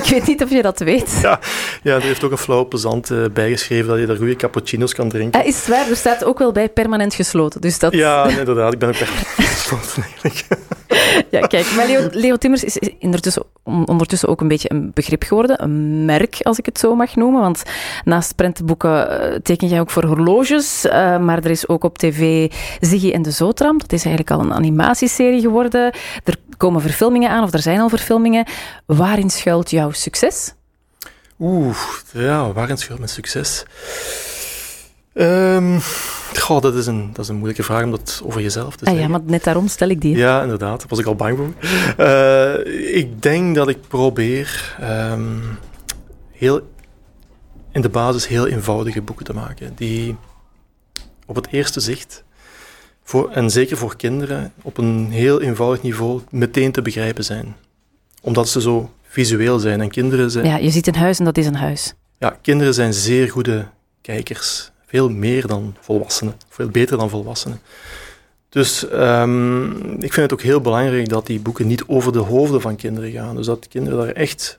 Ik 0.05 0.11
weet 0.11 0.27
niet 0.27 0.43
of 0.43 0.51
je 0.51 0.63
dat 0.63 0.79
weet. 0.79 1.19
Ja, 1.23 1.41
ja, 1.83 1.95
er 1.95 2.03
heeft 2.03 2.25
ook 2.25 2.31
een 2.31 2.39
flauw 2.39 2.69
plezant 2.69 3.11
eh, 3.11 3.19
bijgeschreven 3.33 3.89
dat 3.89 3.99
je 3.99 4.07
daar 4.07 4.17
goede 4.17 4.37
cappuccino's 4.37 4.95
kan 4.95 5.09
drinken. 5.09 5.41
Ah, 5.41 5.47
is 5.47 5.57
het 5.57 5.67
waar? 5.67 5.89
Er 5.89 5.97
staat 5.97 6.25
ook 6.25 6.39
wel 6.39 6.53
bij 6.53 6.69
permanent 6.69 7.15
gesloten. 7.15 7.61
Dus 7.61 7.79
dat... 7.79 7.93
Ja, 7.93 8.29
inderdaad. 8.29 8.73
Ik 8.73 8.79
ben 8.79 8.89
ook 8.89 8.95
echt 8.95 9.27
gesloten 9.37 10.03
eigenlijk. 10.23 10.45
Ja, 11.31 11.41
kijk, 11.47 11.73
maar 11.77 11.87
Leo, 12.13 12.37
Timmers 12.37 12.65
is 12.65 12.79
ondertussen, 13.01 13.43
on- 13.63 13.89
ondertussen 13.89 14.29
ook 14.29 14.41
een 14.41 14.49
beetje 14.49 14.71
een 14.73 14.91
begrip 14.95 15.23
geworden. 15.23 15.63
Een 15.63 16.05
merk, 16.05 16.39
als 16.43 16.59
ik 16.59 16.67
het 16.67 16.79
zo 16.79 16.95
mag 16.95 17.17
noemen. 17.17 17.41
Want 17.41 17.63
naast 18.05 18.35
prentenboeken 18.35 19.21
eh, 19.33 19.39
teken 19.43 19.69
jij 19.69 19.81
ook 19.81 19.91
voor 19.91 20.05
horloges. 20.05 20.85
eh, 20.85 21.19
maar 21.19 21.39
er 21.45 21.51
is 21.51 21.69
ook 21.69 21.85
op 21.85 21.99
tv 21.99 22.51
Ziggy 22.81 23.11
en 23.11 23.23
de 23.23 23.31
Zootram. 23.31 23.79
Dat 23.79 23.93
is 23.93 24.05
eigenlijk 24.05 24.37
al 24.37 24.41
een 24.47 24.55
animatieserie 24.55 25.41
geworden. 25.41 25.93
Er 26.25 26.37
komen 26.57 26.81
verfilmingen 26.81 27.31
aan, 27.31 27.43
of 27.43 27.53
er 27.53 27.59
zijn 27.63 27.81
al 27.81 27.89
verfilmingen. 27.89 28.47
Waarin 28.87 29.31
schuilt 29.31 29.71
jouw 29.71 29.91
succes? 29.91 30.55
Oeh, 31.41 31.77
ja, 32.13 32.53
waarin 32.53 32.77
schuilt 32.77 32.99
mijn 32.99 33.11
succes? 33.11 33.65
Ehm 35.15 35.79
goh, 36.39 36.61
dat 36.61 36.75
is, 36.75 36.87
een, 36.87 37.09
dat 37.13 37.19
is 37.25 37.29
een 37.29 37.35
moeilijke 37.37 37.63
vraag 37.63 37.85
om 37.85 37.91
dat 37.91 38.23
over 38.25 38.41
jezelf 38.41 38.77
te 38.77 38.85
Ah 38.85 38.91
zeggen. 38.93 39.11
ja, 39.13 39.19
maar 39.19 39.27
net 39.31 39.45
daarom 39.45 39.69
stel 39.69 39.89
ik 39.89 40.01
die. 40.01 40.17
Ja, 40.17 40.43
inderdaad. 40.43 40.79
Daar 40.79 40.89
was 40.89 40.99
ik 40.99 41.07
al 41.07 41.15
bang 41.15 41.37
voor. 41.39 41.53
Eh, 42.07 42.97
ik 42.97 43.23
denk 43.23 43.55
dat 43.55 43.69
ik 43.69 43.79
probeer 43.89 44.77
ehm, 44.81 45.39
heel, 46.33 46.61
in 47.73 47.81
de 47.81 47.89
basis 47.89 48.27
heel 48.29 48.47
eenvoudige 48.47 49.03
boeken 49.03 49.25
te 49.25 49.33
maken. 49.35 49.73
Die 49.77 50.17
op 51.27 51.35
het 51.37 51.47
eerste 51.51 51.81
zicht, 51.81 52.25
voor, 53.05 53.31
en 53.31 53.51
zeker 53.51 53.77
voor 53.77 53.97
kinderen, 53.97 54.53
op 54.63 54.79
een 54.79 55.11
heel 55.11 55.41
eenvoudig 55.41 55.83
niveau 55.83 56.21
meteen 56.31 56.73
te 56.73 56.83
begrijpen 56.83 57.25
zijn. 57.25 57.57
Omdat 58.23 58.49
ze 58.49 58.61
zo 58.61 58.91
visueel 59.09 59.59
zijn. 59.59 59.81
En 59.81 59.91
kinderen 59.91 60.31
zijn, 60.31 60.47
Ja, 60.47 60.57
je 60.57 60.71
ziet 60.71 60.87
een 60.87 60.95
huis 60.97 61.19
en 61.19 61.25
dat 61.25 61.37
is 61.39 61.47
een 61.47 61.55
huis. 61.57 61.95
ja, 62.19 62.37
kinderen 62.43 62.75
zijn 62.75 62.93
zeer 62.95 63.31
goede 63.31 63.67
kijkers. 64.01 64.73
Veel 64.95 65.09
meer 65.09 65.47
dan 65.47 65.75
volwassenen. 65.81 66.35
Veel 66.49 66.69
beter 66.69 66.97
dan 66.97 67.11
volwassenen. 67.11 67.61
Dus 68.49 68.89
ehm, 68.89 69.71
ik 69.93 70.13
vind 70.13 70.17
het 70.17 70.33
ook 70.33 70.43
heel 70.43 70.61
belangrijk 70.61 71.09
dat 71.09 71.27
die 71.27 71.41
boeken 71.41 71.67
niet 71.67 71.85
over 71.87 72.13
de 72.13 72.19
hoofden 72.19 72.61
van 72.61 72.77
kinderen 72.77 73.11
gaan. 73.11 73.37
Dus 73.37 73.47
dat 73.47 73.69
kinderen 73.69 73.99
daar 73.99 74.15
echt, 74.15 74.59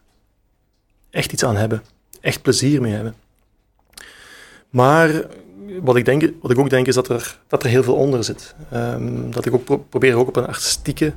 echt 1.10 1.32
iets 1.34 1.44
aan 1.46 1.56
hebben. 1.56 1.84
Echt 2.22 2.42
plezier 2.42 2.82
mee 2.82 2.94
hebben. 2.94 3.16
Maar 4.70 5.26
wat 5.82 5.96
ik, 5.96 6.06
denk, 6.06 6.32
wat 6.42 6.52
ik 6.52 6.60
ook 6.60 6.70
denk 6.70 6.88
is 6.88 6.96
dat 6.96 7.10
er, 7.10 7.40
dat 7.48 7.64
er 7.64 7.70
heel 7.70 7.84
veel 7.84 7.96
onder 7.96 8.24
zit. 8.24 8.56
Ehm, 8.72 9.32
dat 9.32 9.46
ik 9.46 9.54
ook 9.54 9.64
pro- 9.64 9.86
probeer 9.90 10.16
ook 10.16 10.28
op 10.28 10.36
een 10.36 10.48
artistieke 10.48 11.14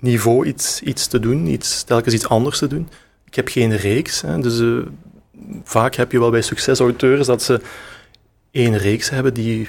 niveau 0.00 0.46
iets, 0.46 0.82
iets 0.82 1.06
te 1.06 1.20
doen. 1.20 1.46
Iets, 1.46 1.82
telkens 1.82 2.14
iets 2.14 2.28
anders 2.28 2.58
te 2.58 2.66
doen. 2.66 2.88
Ik 3.24 3.34
heb 3.34 3.48
geen 3.48 3.76
reeks. 3.76 4.20
Hè, 4.20 4.40
dus 4.40 4.60
eh, 4.60 4.90
vaak 5.64 5.94
heb 5.94 6.12
je 6.12 6.18
wel 6.18 6.30
bij 6.30 6.42
succesauteurs 6.42 7.26
dat 7.26 7.42
ze 7.42 7.60
één 8.50 8.76
reeks 8.76 9.10
hebben 9.10 9.34
die 9.34 9.68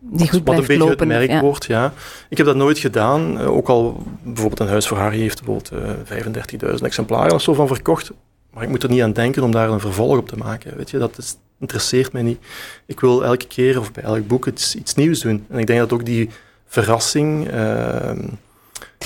Die 0.00 0.28
goed 0.28 0.40
wat 0.44 0.54
een 0.54 0.60
beetje 0.60 0.78
lopen. 0.78 0.98
het 0.98 1.08
merk 1.08 1.30
ja. 1.30 1.40
wordt. 1.40 1.64
Ja. 1.64 1.92
Ik 2.28 2.36
heb 2.36 2.46
dat 2.46 2.56
nooit 2.56 2.78
gedaan. 2.78 3.38
Eh, 3.38 3.50
ook 3.56 3.68
al 3.68 4.02
bijvoorbeeld 4.22 4.60
een 4.60 4.68
huis 4.68 4.86
voor 4.86 4.96
Harry 4.96 5.18
heeft 5.20 5.44
bijvoorbeeld 5.44 5.72
eh 6.08 6.74
35.000 6.76 6.82
exemplaren 6.84 7.32
of 7.34 7.42
zo 7.42 7.54
van 7.54 7.66
verkocht. 7.66 8.10
Maar 8.50 8.62
ik 8.62 8.68
moet 8.68 8.82
er 8.82 8.88
niet 8.90 9.02
aan 9.02 9.12
denken 9.12 9.42
om 9.42 9.50
daar 9.50 9.70
een 9.70 9.80
vervolg 9.80 10.18
op 10.18 10.28
te 10.28 10.36
maken. 10.36 10.76
Weet 10.76 10.90
je, 10.90 10.98
dat 10.98 11.18
is, 11.18 11.36
interesseert 11.60 12.12
mij 12.12 12.22
niet. 12.22 12.38
Ik 12.86 13.00
wil 13.00 13.24
elke 13.24 13.46
keer 13.46 13.78
of 13.80 13.92
bij 13.92 14.02
elk 14.02 14.26
boek 14.26 14.46
iets, 14.46 14.74
iets 14.74 14.94
nieuws 14.94 15.20
doen. 15.20 15.44
En 15.50 15.58
ik 15.58 15.66
denk 15.66 15.78
dat 15.78 15.92
ook 15.92 16.04
die 16.04 16.30
verrassing. 16.66 17.48
ehm 17.50 18.26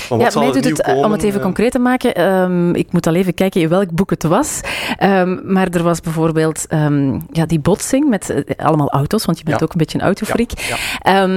Ja, 0.09 0.29
mij 0.39 0.51
doet 0.51 0.65
het, 0.65 0.81
eh, 0.81 0.97
om 0.97 1.11
het 1.11 1.23
even 1.23 1.37
eh, 1.39 1.45
concreet 1.45 1.71
te 1.71 1.79
maken, 1.79 2.15
ehm, 2.15 2.75
ik 2.75 2.91
moet 2.91 3.07
al 3.07 3.15
even 3.15 3.33
kijken 3.33 3.61
in 3.61 3.69
welk 3.69 3.91
boek 3.91 4.09
het 4.09 4.23
was. 4.23 4.61
Ehm, 4.97 5.53
maar 5.53 5.67
er 5.69 5.83
was 5.83 6.01
bijvoorbeeld 6.01 6.65
ehm, 6.67 7.19
ja, 7.31 7.45
die 7.45 7.59
botsing 7.59 8.09
met 8.09 8.29
eh, 8.29 8.65
allemaal 8.65 8.89
auto's, 8.89 9.25
want 9.25 9.37
je 9.37 9.43
bent 9.43 9.59
Ja. 9.59 9.65
ook 9.65 9.71
een 9.71 9.77
beetje 9.77 9.97
een 9.99 10.05
autofreak. 10.05 10.49
ja. 10.51 11.27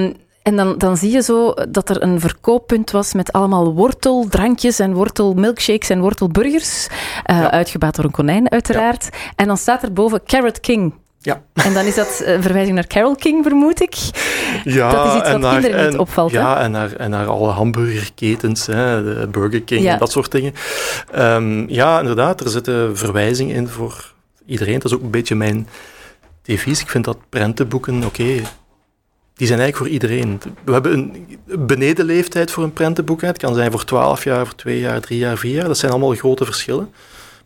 En 0.42 0.57
dan, 0.57 0.79
dan 0.79 0.97
zie 0.97 1.11
je 1.11 1.23
zo 1.23 1.55
dat 1.69 1.88
er 1.88 2.03
een 2.03 2.21
verkooppunt 2.21 2.90
was 2.90 3.12
met 3.14 3.33
allemaal 3.33 3.75
worteldrankjes 3.75 4.79
en 4.79 4.95
wortelmilkshakes 4.95 5.90
en 5.90 6.01
wortelburgers. 6.01 6.87
Ja. 7.25 7.51
Uitgebaat 7.51 7.95
door 7.97 8.05
een 8.05 8.11
konijn, 8.11 8.51
uiteraard. 8.51 9.09
En 9.37 9.47
dan 9.47 9.57
staat 9.57 9.83
er 9.83 9.92
boven 9.92 10.21
Carrot 10.25 10.61
King. 10.61 10.92
Ja. 11.27 11.43
En 11.53 11.75
dan 11.75 11.85
is 11.85 11.95
dat 11.95 12.23
een 12.25 12.43
verwijzing 12.43 12.75
naar 12.75 12.87
Carol 12.87 13.15
King, 13.17 13.43
vermoed 13.43 13.81
ik. 13.81 13.95
Ja, 14.65 14.91
dat 14.91 15.07
is 15.07 15.15
iets 15.19 15.27
en 15.27 15.33
wat 15.33 15.41
naar, 15.41 15.61
kinderen 15.61 15.85
niet 15.85 15.95
en- 15.95 16.01
opvalt, 16.01 16.33
hè? 16.33 16.39
Ja, 16.39 16.61
en 16.61 16.71
naar, 16.71 16.93
en 16.93 17.11
naar 17.11 17.27
alle 17.27 17.49
hamburgerketens, 17.51 18.67
hè, 18.67 19.03
de 19.05 19.29
Burger 19.31 19.62
King 19.62 19.83
Ja. 19.83 19.93
en 19.93 19.99
dat 19.99 20.11
soort 20.12 20.31
dingen. 20.31 20.53
Ehm, 21.12 21.69
ja, 21.69 22.01
inderdaad, 22.01 22.41
er 22.41 22.49
zitten 22.51 22.97
verwijzingen 22.97 23.55
in 23.57 23.69
voor 23.69 24.12
iedereen. 24.47 24.75
Dat 24.75 24.85
is 24.85 24.95
ook 24.95 25.03
een 25.03 25.11
beetje 25.11 25.35
mijn 25.35 25.69
devies. 26.43 26.81
Ik 26.81 26.89
vind 26.91 27.05
dat 27.05 27.19
prentenboeken, 27.29 28.05
oké, 28.05 28.25
die 29.35 29.47
zijn 29.47 29.61
eigenlijk 29.61 29.77
voor 29.77 29.89
iedereen. 29.89 30.41
We 30.65 30.73
hebben 30.73 30.93
een 30.93 31.67
benedenleeftijd 31.67 32.51
voor 32.51 32.65
een 32.65 32.73
prentenboek. 32.73 33.21
Het 33.21 33.39
kan 33.39 33.55
zijn 33.55 33.71
voor 33.71 33.85
12 33.85 34.25
jaar, 34.25 34.47
voor 34.47 34.55
2 34.55 34.79
jaar, 34.81 35.01
3 35.01 35.19
jaar, 35.19 35.37
4 35.39 35.55
jaar. 35.55 35.67
Dat 35.67 35.79
zijn 35.79 35.93
allemaal 35.93 36.15
grote 36.15 36.45
verschillen. 36.45 36.91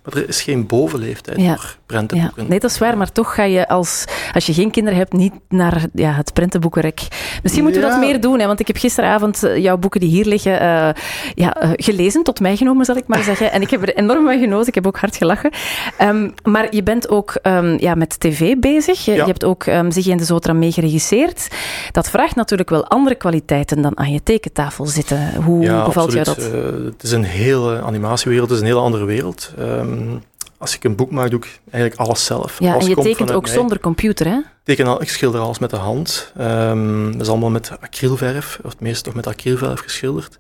Maar 0.04 0.16
er 0.22 0.28
is 0.28 0.42
geen 0.42 0.66
bovenleeftijd 0.66 1.40
Ja. 1.40 1.54
voor 1.56 1.64
Ja, 1.64 1.76
prentenboeken. 1.86 2.46
nee, 2.48 2.60
dat 2.60 2.70
is 2.70 2.78
waar, 2.78 2.96
maar 2.96 3.12
toch 3.12 3.34
ga 3.34 3.42
je 3.42 3.68
als, 3.68 4.04
als 4.32 4.46
je 4.46 4.52
geen 4.54 4.70
kinderen 4.70 4.98
hebt 4.98 5.12
niet 5.12 5.32
naar 5.48 5.84
ja, 5.94 6.12
het 6.12 6.32
prentenboekenrek. 6.32 7.00
Misschien 7.42 7.62
moeten 7.64 7.80
we 7.80 7.86
Ja. 7.86 7.92
dat 7.92 8.02
meer 8.04 8.20
doen, 8.20 8.38
hè, 8.40 8.46
want 8.46 8.60
ik 8.60 8.66
heb 8.66 8.76
gisteravond 8.76 9.42
eh, 9.42 9.56
jouw 9.56 9.76
boeken 9.78 10.00
die 10.00 10.08
hier 10.08 10.24
liggen 10.24 10.60
eh, 10.60 10.88
ja, 11.34 11.54
eh, 11.54 11.70
gelezen, 11.74 12.22
tot 12.22 12.40
mij 12.40 12.56
genomen 12.56 12.84
zal 12.84 12.96
ik 12.96 13.06
maar 13.06 13.22
zeggen. 13.22 13.52
En 13.52 13.62
ik 13.62 13.70
heb 13.70 13.82
er 13.82 13.94
enorm 13.96 14.24
van 14.24 14.38
genoten, 14.38 14.68
ik 14.68 14.74
heb 14.74 14.86
ook 14.86 14.98
hard 14.98 15.16
gelachen. 15.16 15.50
Ehm, 15.96 16.28
maar 16.42 16.74
je 16.74 16.82
bent 16.82 17.08
ook 17.08 17.38
ehm, 17.42 17.76
ja, 17.78 17.94
met 17.94 18.20
tv 18.20 18.56
bezig, 18.56 19.04
je, 19.04 19.10
Ja. 19.12 19.16
je 19.16 19.24
hebt 19.30 19.44
ook 19.44 19.66
um, 19.66 19.90
Ziggy 19.90 20.10
en 20.10 20.16
de 20.16 20.24
Zotra 20.24 20.52
mee 20.52 20.72
geregisseerd. 20.72 21.48
Dat 21.92 22.10
vraagt 22.10 22.34
natuurlijk 22.36 22.70
wel 22.70 22.86
andere 22.86 23.14
kwaliteiten 23.14 23.82
dan 23.82 23.98
aan 23.98 24.12
je 24.12 24.22
tekentafel 24.22 24.86
zitten. 24.86 25.34
Hoe 25.44 25.62
Ja, 25.62 25.84
bevalt 25.84 26.12
jou 26.12 26.24
dat? 26.24 26.36
Het 26.84 27.02
is 27.02 27.10
een 27.12 27.24
hele 27.24 27.80
animatiewereld, 27.80 28.48
het 28.48 28.58
is 28.58 28.64
een 28.64 28.70
hele 28.70 28.84
andere 28.84 29.04
wereld. 29.04 29.52
Ehm, 29.90 30.16
als 30.58 30.74
ik 30.74 30.84
een 30.84 30.96
boek 30.96 31.10
maak, 31.10 31.30
doe 31.30 31.38
ik 31.38 31.60
eigenlijk 31.70 32.02
alles 32.02 32.24
zelf. 32.24 32.58
Ja, 32.58 32.72
Alles 32.72 32.84
en 32.84 32.90
je 32.90 32.96
tekent 33.02 33.32
ook 33.32 33.44
mij. 33.44 33.52
zonder 33.52 33.80
computer, 33.80 34.26
hè? 34.26 34.36
Ik, 34.36 34.44
teken 34.64 34.86
al, 34.86 35.02
ik 35.02 35.08
schilder 35.08 35.40
alles 35.40 35.58
met 35.58 35.70
de 35.70 35.76
hand. 35.76 36.32
Ehm, 36.36 37.12
dat 37.12 37.20
is 37.20 37.28
allemaal 37.28 37.50
met 37.50 37.70
acrylverf, 37.80 38.58
of 38.62 38.70
het 38.70 38.80
meeste 38.80 39.02
toch 39.02 39.14
met 39.14 39.26
acrylverf 39.26 39.80
geschilderd. 39.80 40.38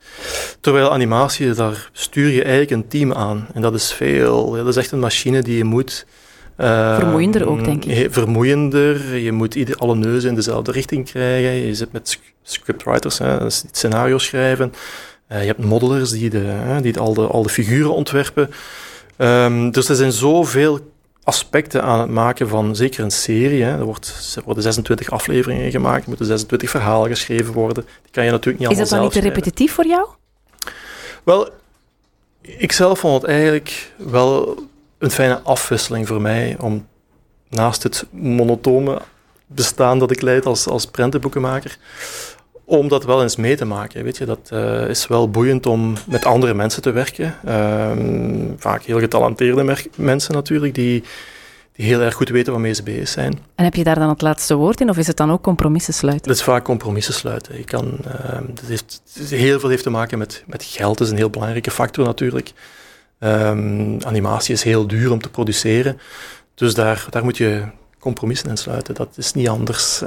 Terwijl 0.60 0.92
animatie, 0.92 1.52
daar 1.52 1.90
stuur 1.92 2.28
je 2.28 2.40
eigenlijk 2.42 2.70
een 2.70 2.88
team 2.88 3.12
aan. 3.12 3.46
En 3.54 3.62
dat 3.62 3.74
is 3.74 3.92
veel, 3.92 4.56
ja, 4.56 4.62
dat 4.62 4.68
is 4.68 4.76
echt 4.76 4.90
een 4.92 4.98
machine 4.98 5.42
die 5.42 5.56
je 5.56 5.64
moet... 5.64 6.06
ehm, 6.56 6.94
Vermoeiender 7.00 7.48
ook, 7.48 7.64
denk 7.64 7.84
ik. 7.84 8.12
Vermoeiender, 8.12 9.16
je 9.16 9.32
moet 9.32 9.54
ieder, 9.54 9.76
alle 9.76 9.94
neuzen 9.94 10.28
in 10.28 10.34
dezelfde 10.34 10.72
richting 10.72 11.04
krijgen. 11.10 11.50
Je 11.52 11.74
zit 11.74 11.92
met 11.92 12.08
sc- 12.08 12.32
scriptwriters, 12.42 13.18
hè, 13.18 13.50
scenario 13.50 14.18
schrijven. 14.18 14.72
Eh, 15.26 15.40
je 15.40 15.46
hebt 15.46 15.64
modelers 15.64 16.10
die, 16.10 16.30
de, 16.30 16.38
hè, 16.38 16.80
die 16.80 16.98
al, 16.98 17.14
de, 17.14 17.26
al 17.26 17.42
de 17.42 17.48
figuren 17.48 17.94
ontwerpen. 17.94 18.50
Ehm, 19.20 19.70
dus 19.70 19.88
er 19.88 19.96
zijn 19.96 20.12
zoveel 20.12 20.92
aspecten 21.22 21.82
aan 21.82 22.00
het 22.00 22.10
maken 22.10 22.48
van 22.48 22.76
zeker 22.76 23.04
een 23.04 23.10
serie. 23.10 23.62
Hè. 23.62 23.78
Er, 23.78 23.84
wordt, 23.84 24.32
er 24.36 24.42
worden 24.44 24.62
26 24.62 25.10
afleveringen 25.10 25.70
gemaakt, 25.70 26.02
er 26.02 26.08
moeten 26.08 26.26
26 26.26 26.70
verhalen 26.70 27.08
geschreven 27.08 27.52
worden. 27.52 27.84
Die 28.02 28.12
kan 28.12 28.24
je 28.24 28.30
natuurlijk 28.30 28.58
niet 28.58 28.70
Is 28.70 28.76
allemaal 28.76 29.02
dat 29.02 29.12
dan 29.12 29.22
niet 29.22 29.32
te 29.32 29.40
repetitief 29.40 29.72
voor 29.72 29.86
jou? 29.86 30.08
Wel, 31.22 31.48
ik 32.40 32.72
zelf 32.72 32.98
vond 32.98 33.22
het 33.22 33.30
eigenlijk 33.30 33.92
wel 33.96 34.58
een 34.98 35.10
fijne 35.10 35.40
afwisseling 35.40 36.06
voor 36.06 36.20
mij 36.20 36.56
om 36.60 36.86
naast 37.48 37.82
het 37.82 38.06
monotone 38.10 39.02
bestaan 39.46 39.98
dat 39.98 40.10
ik 40.10 40.20
leid 40.20 40.46
als, 40.46 40.68
als 40.68 40.86
prentenboekenmaker, 40.86 41.78
om 42.70 42.88
dat 42.88 43.04
wel 43.04 43.22
eens 43.22 43.36
mee 43.36 43.56
te 43.56 43.64
maken. 43.64 44.04
Weet 44.04 44.16
je, 44.16 44.24
dat 44.24 44.48
eh, 44.50 44.88
is 44.88 45.06
wel 45.06 45.30
boeiend 45.30 45.66
om 45.66 45.94
met 46.06 46.24
andere 46.24 46.54
mensen 46.54 46.82
te 46.82 46.90
werken. 46.90 47.34
Ehm, 47.44 48.46
vaak 48.56 48.82
heel 48.82 48.98
getalenteerde 48.98 49.76
mensen 49.96 50.34
natuurlijk, 50.34 50.74
die, 50.74 51.02
die 51.72 51.86
heel 51.86 52.00
erg 52.00 52.14
goed 52.14 52.28
weten 52.28 52.52
waarmee 52.52 52.72
ze 52.72 52.82
bezig 52.82 53.08
zijn. 53.08 53.38
En 53.54 53.64
heb 53.64 53.74
je 53.74 53.84
daar 53.84 53.98
dan 53.98 54.08
het 54.08 54.22
laatste 54.22 54.54
woord 54.54 54.80
in, 54.80 54.88
of 54.88 54.96
is 54.96 55.06
het 55.06 55.16
dan 55.16 55.30
ook 55.30 55.42
compromissen 55.42 55.94
sluiten? 55.94 56.26
Dat 56.28 56.36
is 56.36 56.42
vaak 56.42 56.64
compromissen 56.64 57.14
sluiten. 57.14 57.56
Je 57.56 57.64
kan, 57.64 57.98
ehm, 58.04 58.44
dat 58.46 58.64
heeft, 58.66 59.02
heel 59.28 59.60
veel 59.60 59.68
heeft 59.68 59.82
te 59.82 59.90
maken 59.90 60.18
met, 60.18 60.44
met 60.46 60.62
geld, 60.62 60.98
dat 60.98 61.06
is 61.06 61.12
een 61.12 61.18
heel 61.18 61.30
belangrijke 61.30 61.70
factor 61.70 62.04
natuurlijk. 62.04 62.52
Ehm, 63.18 63.98
animatie 64.02 64.54
is 64.54 64.62
heel 64.62 64.86
duur 64.86 65.12
om 65.12 65.20
te 65.20 65.30
produceren, 65.30 66.00
dus 66.54 66.74
daar, 66.74 67.06
daar 67.10 67.24
moet 67.24 67.36
je 67.36 67.64
compromissen 67.98 68.48
in 68.48 68.56
sluiten. 68.56 68.94
Dat 68.94 69.08
is 69.16 69.32
niet 69.32 69.48
anders. 69.48 70.02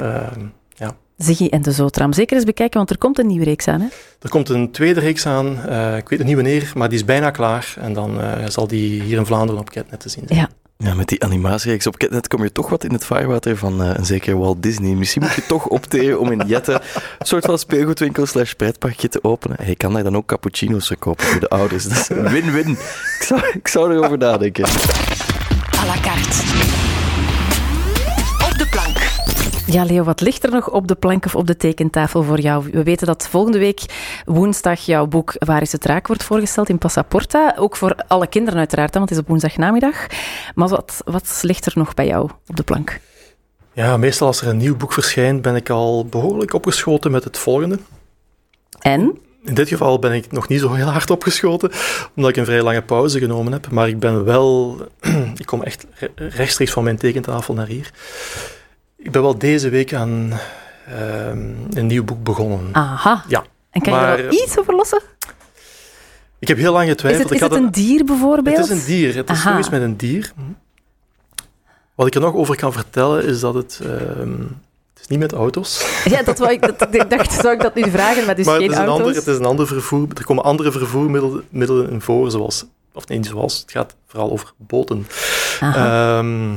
Ziggy 1.17 1.47
en 1.47 1.61
de 1.61 1.71
Zootram. 1.71 2.13
Zeker 2.13 2.35
eens 2.35 2.45
bekijken, 2.45 2.77
want 2.77 2.89
er 2.89 2.97
komt 2.97 3.19
een 3.19 3.27
nieuwe 3.27 3.45
reeks 3.45 3.67
aan. 3.67 3.81
Hè? 3.81 3.87
Er 4.21 4.29
komt 4.29 4.49
een 4.49 4.71
tweede 4.71 4.99
reeks 4.99 5.25
aan, 5.25 5.65
eh, 5.65 5.97
ik 5.97 6.09
weet 6.09 6.19
nog 6.19 6.27
niet 6.27 6.37
wanneer, 6.37 6.71
maar 6.75 6.89
die 6.89 6.97
is 6.97 7.05
bijna 7.05 7.31
klaar. 7.31 7.73
En 7.79 7.93
dan 7.93 8.21
eh, 8.21 8.47
zal 8.47 8.67
die 8.67 9.01
hier 9.01 9.17
in 9.17 9.25
Vlaanderen 9.25 9.61
op 9.61 9.69
Catnet 9.69 9.99
te 9.99 10.09
zien 10.09 10.23
zijn. 10.27 10.39
Ja. 10.39 10.49
Ja, 10.77 10.93
met 10.93 11.07
die 11.07 11.23
animatiereeks 11.23 11.87
op 11.87 11.97
Catnet 11.97 12.27
kom 12.27 12.43
je 12.43 12.51
toch 12.51 12.69
wat 12.69 12.83
in 12.83 12.93
het 12.93 13.05
vaarwater 13.05 13.57
van 13.57 13.83
eh, 13.83 13.89
een 13.93 14.05
zeker 14.05 14.37
Walt 14.37 14.63
Disney. 14.63 14.93
Misschien 14.93 15.21
moet 15.21 15.33
je 15.33 15.45
toch 15.55 15.67
opteren 15.67 16.19
om 16.19 16.31
in 16.31 16.47
Jette 16.47 16.73
een 17.19 17.25
soort 17.25 17.45
van 17.45 17.59
speelgoedwinkel 17.59 18.25
slash 18.25 18.51
pretparkje 18.51 19.09
te 19.09 19.23
openen. 19.23 19.57
En 19.57 19.67
je 19.67 19.75
kan 19.75 19.93
daar 19.93 20.03
dan 20.03 20.17
ook 20.17 20.25
cappuccino's 20.25 20.87
verkopen 20.87 21.25
voor 21.25 21.39
de 21.39 21.49
ouders. 21.49 21.83
Dat 21.83 21.97
is 21.97 22.09
een 22.09 22.29
win-win. 22.29 22.69
Ik 22.69 23.23
zou, 23.25 23.41
ik 23.53 23.67
zou 23.67 23.93
erover 23.93 24.17
nadenken. 24.17 24.65
à 24.65 25.85
la 25.85 25.95
carte. 26.01 26.43
Op 28.51 28.57
de 28.57 28.67
plank. 28.69 29.02
Ja, 29.73 29.83
Leo, 29.83 30.03
wat 30.03 30.21
ligt 30.21 30.43
er 30.43 30.51
nog 30.51 30.69
op 30.69 30.87
de 30.87 30.95
plank 30.95 31.25
of 31.25 31.35
op 31.35 31.47
de 31.47 31.57
tekentafel 31.57 32.23
voor 32.23 32.39
jou? 32.39 32.69
We 32.71 32.83
weten 32.83 33.07
dat 33.07 33.27
volgende 33.27 33.57
week 33.57 33.81
woensdag 34.25 34.79
jouw 34.79 35.05
boek 35.05 35.33
Waar 35.37 35.61
is 35.61 35.71
het 35.71 35.85
raak 35.85 36.07
wordt 36.07 36.23
voorgesteld 36.23 36.69
in 36.69 36.77
Passaporta. 36.77 37.55
Ook 37.57 37.75
voor 37.75 37.95
alle 38.07 38.27
kinderen 38.27 38.59
uiteraard, 38.59 38.93
hè, 38.93 38.97
want 38.97 39.09
het 39.09 39.17
is 39.17 39.23
op 39.23 39.29
woensdagnamiddag. 39.29 40.07
Maar 40.55 40.67
wat, 40.67 41.01
wat 41.05 41.39
ligt 41.41 41.65
er 41.65 41.71
nog 41.75 41.93
bij 41.93 42.07
jou 42.07 42.29
op 42.47 42.55
de 42.55 42.63
plank? 42.63 42.99
Ja, 43.73 43.97
meestal 43.97 44.27
als 44.27 44.41
er 44.41 44.47
een 44.47 44.57
nieuw 44.57 44.75
boek 44.75 44.93
verschijnt, 44.93 45.41
ben 45.41 45.55
ik 45.55 45.69
al 45.69 46.05
behoorlijk 46.05 46.53
opgeschoten 46.53 47.11
met 47.11 47.23
het 47.23 47.37
volgende. 47.37 47.79
En? 48.79 49.19
In 49.43 49.53
dit 49.53 49.67
geval 49.67 49.99
ben 49.99 50.11
ik 50.11 50.31
nog 50.31 50.47
niet 50.47 50.59
zo 50.59 50.73
heel 50.73 50.89
hard 50.89 51.09
opgeschoten, 51.09 51.71
omdat 52.15 52.31
ik 52.31 52.37
een 52.37 52.45
vrij 52.45 52.61
lange 52.61 52.81
pauze 52.81 53.19
genomen 53.19 53.51
heb. 53.51 53.71
Maar 53.71 53.87
ik 53.87 53.99
ben 53.99 54.23
wel... 54.23 54.77
ik 55.37 55.45
kom 55.45 55.63
echt 55.63 55.85
re- 55.93 56.11
rechtstreeks 56.15 56.71
van 56.71 56.83
mijn 56.83 56.97
tekentafel 56.97 57.53
naar 57.53 57.67
hier. 57.67 57.91
Ik 59.03 59.11
ben 59.11 59.21
wel 59.21 59.37
deze 59.37 59.69
week 59.69 59.93
aan 59.93 60.39
ehm, 60.87 61.49
een 61.73 61.85
nieuw 61.87 62.03
boek 62.03 62.23
begonnen. 62.23 62.69
Aha. 62.71 63.23
Ja. 63.27 63.43
En 63.69 63.81
kan 63.81 63.93
je 63.93 63.99
er 63.99 64.31
iets 64.31 64.57
over 64.57 64.75
lossen? 64.75 65.01
Ik 66.39 66.47
heb 66.47 66.57
heel 66.57 66.71
lang 66.71 66.85
Is 66.85 66.91
getwijfeld. 66.91 67.23
het, 67.23 67.33
is 67.33 67.39
het 67.39 67.51
had 67.51 67.59
een 67.59 67.71
dier 67.71 68.05
bijvoorbeeld? 68.05 68.57
Het 68.57 68.65
is 68.65 68.71
een 68.71 68.85
dier. 68.85 69.15
Het 69.15 69.29
is 69.29 69.37
Aha. 69.37 69.49
nog 69.49 69.59
iets 69.59 69.69
met 69.69 69.81
een 69.81 69.97
dier. 69.97 70.33
Wat 71.95 72.07
ik 72.07 72.15
er 72.15 72.21
nog 72.21 72.33
over 72.33 72.55
kan 72.55 72.73
vertellen, 72.73 73.25
is 73.25 73.39
dat 73.39 73.53
het... 73.53 73.79
ehm, 73.83 74.31
het 74.93 75.01
is 75.01 75.07
niet 75.07 75.19
met 75.19 75.31
auto's. 75.33 75.85
Ja, 76.03 76.23
dat 76.23 76.39
wou 76.39 76.51
ik, 76.51 76.79
dat, 76.79 76.95
ik 76.95 77.09
dacht, 77.09 77.33
zou 77.33 77.53
ik 77.53 77.61
dat 77.61 77.75
nu 77.75 77.89
vragen, 77.89 78.19
maar 78.19 78.35
het 78.35 78.39
is 78.39 78.45
maar 78.45 78.55
geen 78.55 78.63
het 78.63 78.71
is, 78.71 78.77
een 78.77 78.87
auto's. 78.87 79.05
ander, 79.05 79.15
het 79.19 79.27
is 79.27 79.37
een 79.37 79.45
ander 79.45 79.67
vervoer. 79.67 80.07
Er 80.13 80.25
komen 80.25 80.43
andere 80.43 80.71
vervoermiddelen 80.71 81.43
middelen 81.49 81.89
in 81.89 82.01
voor, 82.01 82.31
zoals... 82.31 82.65
Of 82.93 83.07
nee, 83.07 83.23
zoals. 83.23 83.59
Het 83.61 83.71
gaat 83.71 83.95
vooral 84.07 84.31
over 84.31 84.53
boten. 84.57 85.07
Ehm, 85.59 86.51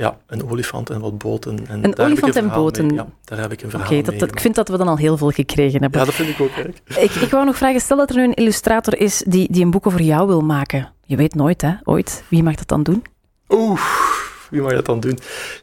ja, 0.00 0.18
een 0.26 0.50
olifant 0.50 0.90
en 0.90 1.00
wat 1.00 1.18
boten. 1.18 1.66
En 1.66 1.74
Een 1.74 1.80
daar 1.80 1.88
heb 1.90 1.98
ik 1.98 2.00
olifant 2.04 2.36
en 2.36 2.42
verhaal 2.42 2.62
boten. 2.62 2.86
mee. 2.86 2.94
Ja, 2.94 3.06
daar 3.24 3.38
heb 3.38 3.52
ik 3.52 3.62
een 3.62 3.70
verhaal 3.70 4.02
dat, 4.02 4.18
dat- 4.18 4.28
ik 4.32 4.40
vind 4.40 4.54
dat 4.54 4.68
we 4.68 4.76
dan 4.76 4.88
al 4.88 4.96
heel 4.96 5.16
veel 5.16 5.30
gekregen 5.30 5.80
hebben. 5.82 6.00
Ja, 6.00 6.06
dat 6.06 6.14
vind 6.14 6.28
ik 6.28 6.40
ook 6.40 6.48
eigenlijk. 6.54 6.80
Ik, 7.10 7.10
ik 7.22 7.30
wou 7.30 7.44
nog 7.44 7.56
vragen, 7.56 7.80
stel 7.80 7.96
dat 7.96 8.10
er 8.10 8.16
nu 8.16 8.22
een 8.24 8.34
illustrator 8.34 8.98
is 8.98 9.22
die, 9.26 9.52
die 9.52 9.64
een 9.64 9.70
boek 9.70 9.86
over 9.86 10.02
jou 10.02 10.26
wil 10.26 10.40
maken. 10.40 10.92
Je 11.06 11.16
weet 11.16 11.34
nooit, 11.34 11.62
hè, 11.62 11.72
ooit. 11.84 12.22
Wie 12.28 12.42
mag 12.42 12.54
dat 12.54 12.68
dan 12.68 12.82
doen? 12.82 13.04
Oeh, 13.48 13.80
wie 14.50 14.60
mag 14.60 14.72
dat 14.72 14.84
dan 14.86 15.00
doen? 15.00 15.18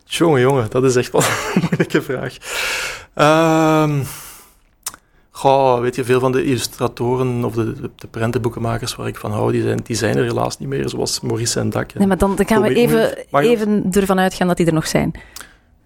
Jongen, 0.06 0.41
jongen, 0.41 0.65
dat 0.69 0.84
is 0.84 0.95
echt 0.95 1.12
wel 1.12 1.21
een 1.54 1.62
moeilijke 1.62 2.02
vraag. 2.02 2.36
Ehm 3.13 4.00
goh, 5.38 5.80
weet 5.82 5.95
je, 5.95 6.04
veel 6.04 6.19
van 6.19 6.32
de 6.32 6.43
illustratoren 6.43 7.43
of 7.45 7.54
de, 7.54 7.73
de, 7.73 7.89
de 7.95 8.08
prentenboekenmakers 8.08 8.95
waar 8.95 9.08
ik 9.08 9.17
van 9.17 9.32
hou, 9.32 9.52
die 9.52 9.62
zijn, 9.62 9.80
die 9.84 9.95
zijn 9.95 10.17
er 10.17 10.23
helaas 10.23 10.58
niet 10.58 10.69
meer, 10.69 10.89
zoals 10.89 11.19
Maurice 11.19 11.60
en 11.60 11.69
Dak. 11.69 11.93
Nee, 11.93 12.08
maar 12.08 12.17
dan, 12.17 12.36
dan 12.36 12.47
gaan 12.47 12.62
we 12.62 12.73
even, 12.73 13.17
Unger. 13.32 14.02
Ervan 14.02 14.19
uitgaan 14.19 14.47
dat 14.47 14.58
die 14.58 14.65
er 14.65 14.73
nog 14.73 14.88
zijn. 14.88 15.12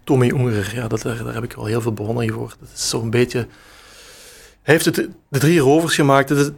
Tommy 0.04 0.28
Unger, 0.28 0.72
ja, 0.74 0.88
dat, 0.88 1.02
daar, 1.02 1.24
daar 1.24 1.34
heb 1.34 1.44
ik 1.44 1.52
wel 1.52 1.64
heel 1.64 1.80
veel 1.80 1.92
bewondering 1.92 2.32
voor. 2.32 2.54
Dat 2.60 2.68
is 2.74 2.88
zo'n 2.88 3.10
beetje... 3.10 3.38
Hij 4.62 4.74
heeft 4.74 4.84
het, 4.84 5.08
de 5.28 5.38
drie 5.38 5.58
rovers 5.58 5.94
gemaakt. 5.94 6.28
Het 6.28 6.38
is, 6.38 6.50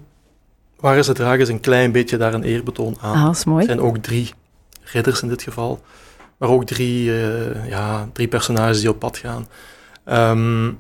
waar 0.81 0.97
is 0.97 1.07
het 1.07 1.17
dragen 1.17 1.41
is 1.41 1.49
een 1.49 1.61
klein 1.61 1.93
beetje 1.93 2.17
daar 2.17 2.35
een 2.35 2.43
eerbetoon 2.43 2.97
aan. 3.01 3.15
Ah, 3.15 3.25
dat 3.25 3.37
is 3.37 3.45
mooi. 3.45 3.59
Het 3.59 3.71
zijn 3.71 3.87
ook 3.87 3.97
drie 3.97 4.31
ridders 4.83 5.23
in 5.23 5.29
dit 5.29 5.43
geval, 5.43 5.81
maar 6.37 6.49
ook 6.49 6.65
drie, 6.65 7.23
eh, 7.23 7.69
ja, 7.69 8.09
drie 8.13 8.29
personages 8.29 8.81
die 8.81 8.89
op 8.89 8.99
pad 8.99 9.19
gaan. 9.19 9.47
Ehm, 10.05 10.71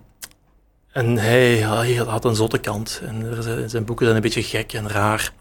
en 0.94 1.18
hij, 1.18 1.56
hij 1.56 1.94
had 1.94 2.24
een 2.24 2.34
zotte 2.34 2.58
kant. 2.58 3.00
En 3.06 3.42
zijn, 3.42 3.70
zijn 3.70 3.84
boeken 3.84 4.04
zijn 4.04 4.16
een 4.16 4.22
beetje 4.22 4.42
gek 4.42 4.72
en 4.72 4.88
raar. 4.88 5.32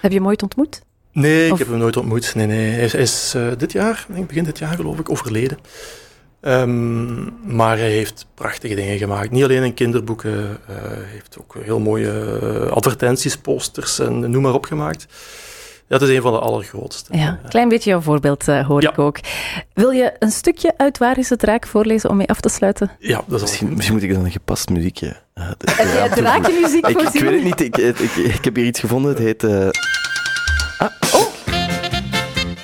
Heb 0.00 0.10
je 0.10 0.16
hem 0.18 0.26
ooit 0.26 0.42
ontmoet? 0.42 0.82
Nee, 1.12 1.46
ik 1.46 1.52
Of- 1.52 1.58
heb 1.58 1.68
hem 1.68 1.78
nooit 1.78 1.96
ontmoet. 1.96 2.34
Nee, 2.34 2.46
nee. 2.46 2.70
Hij 2.70 3.00
is, 3.00 3.32
eh, 3.36 3.46
dit 3.58 3.72
jaar, 3.72 4.06
begin 4.26 4.44
dit 4.44 4.58
jaar 4.58 4.74
geloof 4.74 4.98
ik, 4.98 5.10
overleden. 5.10 5.58
Ehm, 6.40 7.22
maar 7.56 7.78
hij 7.78 7.90
heeft 7.90 8.26
prachtige 8.34 8.74
dingen 8.74 8.98
gemaakt. 8.98 9.30
Niet 9.30 9.42
alleen 9.44 9.62
in 9.62 9.74
kinderboeken, 9.74 10.58
eh, 10.68 10.74
hij 10.76 11.04
heeft 11.06 11.36
ook 11.40 11.54
heel 11.62 11.78
mooie 11.80 12.38
eh, 12.42 12.70
advertenties, 12.72 13.36
posters 13.36 13.98
en 13.98 14.30
noem 14.30 14.42
maar 14.42 14.54
op 14.54 14.64
gemaakt. 14.64 15.06
Dat 15.88 16.02
is 16.02 16.08
een 16.16 16.22
van 16.22 16.32
de 16.32 16.38
allergrootste. 16.38 17.16
Ja, 17.16 17.38
een 17.42 17.48
klein 17.48 17.68
beetje 17.68 17.90
jouw 17.90 18.00
voorbeeld 18.00 18.48
uh, 18.48 18.66
hoor 18.66 18.82
Ja. 18.82 18.90
ik 18.90 18.98
ook. 18.98 19.18
Wil 19.74 19.90
je 19.90 20.12
een 20.18 20.30
stukje 20.30 20.74
uit 20.76 20.98
Waar 20.98 21.18
is 21.18 21.28
het 21.30 21.38
Draak 21.38 21.66
voorlezen 21.66 22.10
om 22.10 22.16
mee 22.16 22.28
af 22.28 22.40
te 22.40 22.48
sluiten? 22.48 22.90
Ja, 22.98 23.22
dat 23.26 23.42
is 23.42 23.60
Misschien, 23.60 23.94
moet 23.94 24.02
ik 24.02 24.12
dan 24.14 24.24
een 24.24 24.30
gepast 24.30 24.68
muziekje. 24.68 25.16
eh, 25.34 25.50
drakenmuziek 26.12 26.86
Ik, 26.86 27.00
ik 27.00 27.20
weet 27.20 27.32
het 27.34 27.44
niet. 27.44 27.60
Ik, 27.60 27.76
ik, 27.76 27.98
ik, 27.98 28.16
ik 28.16 28.44
heb 28.44 28.56
hier 28.56 28.64
iets 28.66 28.80
gevonden. 28.80 29.10
Het 29.10 29.18
heet. 29.20 29.44
eh, 29.44 29.68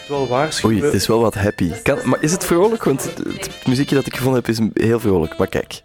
wel 0.09 0.27
waarschuwen. 0.29 0.77
Oei, 0.77 0.85
het 0.85 0.95
is 0.95 1.07
wel 1.07 1.21
wat 1.21 1.35
happy. 1.35 1.71
Kan, 1.83 1.99
maar 2.05 2.23
is 2.23 2.33
het 2.33 2.45
vrolijk? 2.45 2.85
Want 2.85 3.05
het, 3.05 3.19
het 3.19 3.67
muziekje 3.67 3.95
dat 3.95 4.07
ik 4.07 4.17
gevonden 4.17 4.43
heb 4.45 4.51
is 4.51 4.83
heel 4.85 5.01
vrolijk. 5.01 5.39
Maar 5.39 5.47
kijk. 5.49 5.83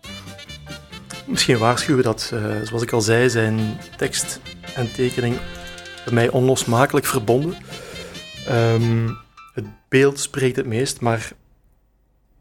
Misschien 1.26 1.58
waarschuwen 1.58 2.04
dat, 2.04 2.32
eh, 2.34 2.42
zoals 2.64 2.84
ik 2.84 2.92
al 2.92 3.02
zei, 3.02 3.30
zijn 3.30 3.60
tekst 3.98 4.40
en 4.76 4.92
tekening 4.92 5.36
mij 6.14 6.30
onlosmakelijk 6.30 7.06
verbonden. 7.06 7.58
Ehm, 8.48 9.10
het 9.54 9.66
beeld 9.88 10.20
spreekt 10.20 10.56
het 10.56 10.66
meest, 10.66 11.02
maar 11.02 11.32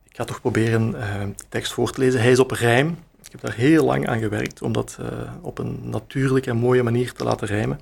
ik 0.09 0.17
ga 0.17 0.25
toch 0.25 0.41
proberen 0.41 1.03
eh, 1.03 1.21
de 1.37 1.45
tekst 1.49 1.73
voor 1.73 1.91
te 1.91 2.01
lezen. 2.01 2.21
Hij 2.21 2.31
is 2.31 2.39
op 2.39 2.51
rijm. 2.51 2.99
Ik 3.23 3.33
heb 3.33 3.41
daar 3.41 3.55
heel 3.55 3.85
lang 3.85 4.09
aan 4.09 4.19
gewerkt 4.19 4.63
om 4.63 4.73
dat 4.73 4.97
eh, 5.01 5.33
op 5.41 5.59
een 5.59 5.81
natuurlijke 5.83 6.51
en 6.51 6.57
mooie 6.57 6.83
manier 6.83 7.13
te 7.13 7.25
laten 7.25 7.47
rijmen. 7.47 7.81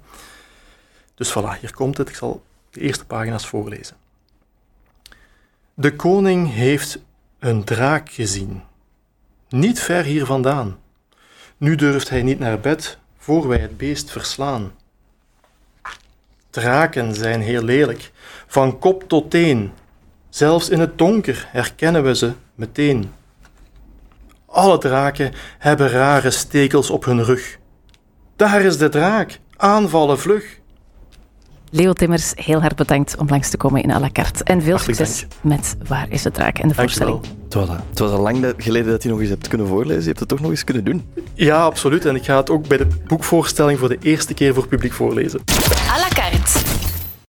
Dus 1.15 1.31
voilà, 1.31 1.61
hier 1.61 1.75
komt 1.75 1.97
het. 1.97 2.09
Ik 2.09 2.15
zal 2.15 2.43
de 2.71 2.81
eerste 2.81 3.05
pagina's 3.05 3.47
voorlezen. 3.47 3.97
De 5.75 5.97
koning 5.97 6.53
heeft 6.53 6.99
een 7.39 7.65
draak 7.65 8.11
gezien, 8.11 8.63
niet 9.49 9.81
ver 9.81 10.05
hier 10.05 10.27
vandaan. 10.27 10.79
Nu 11.57 11.75
durft 11.75 12.09
hij 12.09 12.23
niet 12.23 12.39
naar 12.39 12.61
bed 12.61 12.99
voor 13.19 13.49
wij 13.49 13.59
het 13.59 13.77
beest 13.77 14.11
verslaan. 14.11 14.73
Draken 16.57 17.15
zijn 17.15 17.41
heel 17.41 17.63
lelijk, 17.63 18.11
van 18.47 18.79
kop 18.79 19.09
tot 19.09 19.31
teen. 19.31 19.73
Zelfs 20.29 20.69
in 20.69 20.81
het 20.81 20.99
donker 20.99 21.49
herkennen 21.51 22.05
we 22.05 22.17
ze 22.17 22.33
meteen. 22.55 23.13
Alle 24.47 24.79
draken 24.79 25.33
hebben 25.59 25.89
rare 25.89 26.31
stekels 26.31 26.91
op 26.91 27.05
hun 27.05 27.25
rug. 27.25 27.59
Daar 28.37 28.61
is 28.61 28.79
de 28.79 28.89
draak, 28.89 29.39
aanvallen 29.57 30.19
vlug. 30.19 30.61
Leo 31.71 31.93
Timmers, 31.93 32.33
heel 32.37 32.61
hard 32.61 32.77
bedankt 32.77 33.17
om 33.17 33.29
langs 33.29 33.49
te 33.51 33.57
komen 33.57 33.83
in 33.83 33.91
à 33.91 34.01
la 34.01 34.11
carte. 34.13 34.45
En 34.45 34.63
veel 34.63 34.75
Hartelijk 34.77 34.99
succes 34.99 35.27
met 35.41 35.77
Waar 35.87 36.07
is 36.09 36.25
het 36.25 36.35
Draak 36.35 36.59
en 36.59 36.69
de 36.69 36.75
Dankjewel. 36.75 37.09
voorstelling. 37.21 37.45
Het 37.45 37.55
was, 37.55 37.69
het 37.91 37.99
was 37.99 38.11
al 38.11 38.21
lang 38.21 38.55
geleden 38.57 38.91
dat 38.91 39.03
je 39.03 39.09
nog 39.09 39.21
eens 39.21 39.29
hebt 39.29 39.49
kunnen 39.49 39.67
voorlezen. 39.67 40.01
Je 40.01 40.07
hebt 40.07 40.19
het 40.21 40.29
toch 40.29 40.41
nog 40.41 40.51
eens 40.51 40.65
kunnen 40.65 40.85
doen. 40.85 41.05
Ja, 41.35 41.63
absoluut. 41.63 42.05
En 42.05 42.15
ik 42.15 42.25
ga 42.25 42.37
het 42.37 42.51
ook 42.51 42.69
bij 42.69 42.77
de 42.79 42.87
boekvoorstelling 43.07 43.79
voor 43.79 43.89
de 43.89 43.99
eerste 44.01 44.35
keer 44.35 44.55
voor 44.55 44.67
publiek 44.67 44.93
voorlezen. 44.93 45.41
À 45.91 45.99
la 45.99 46.09
carte. 46.09 46.66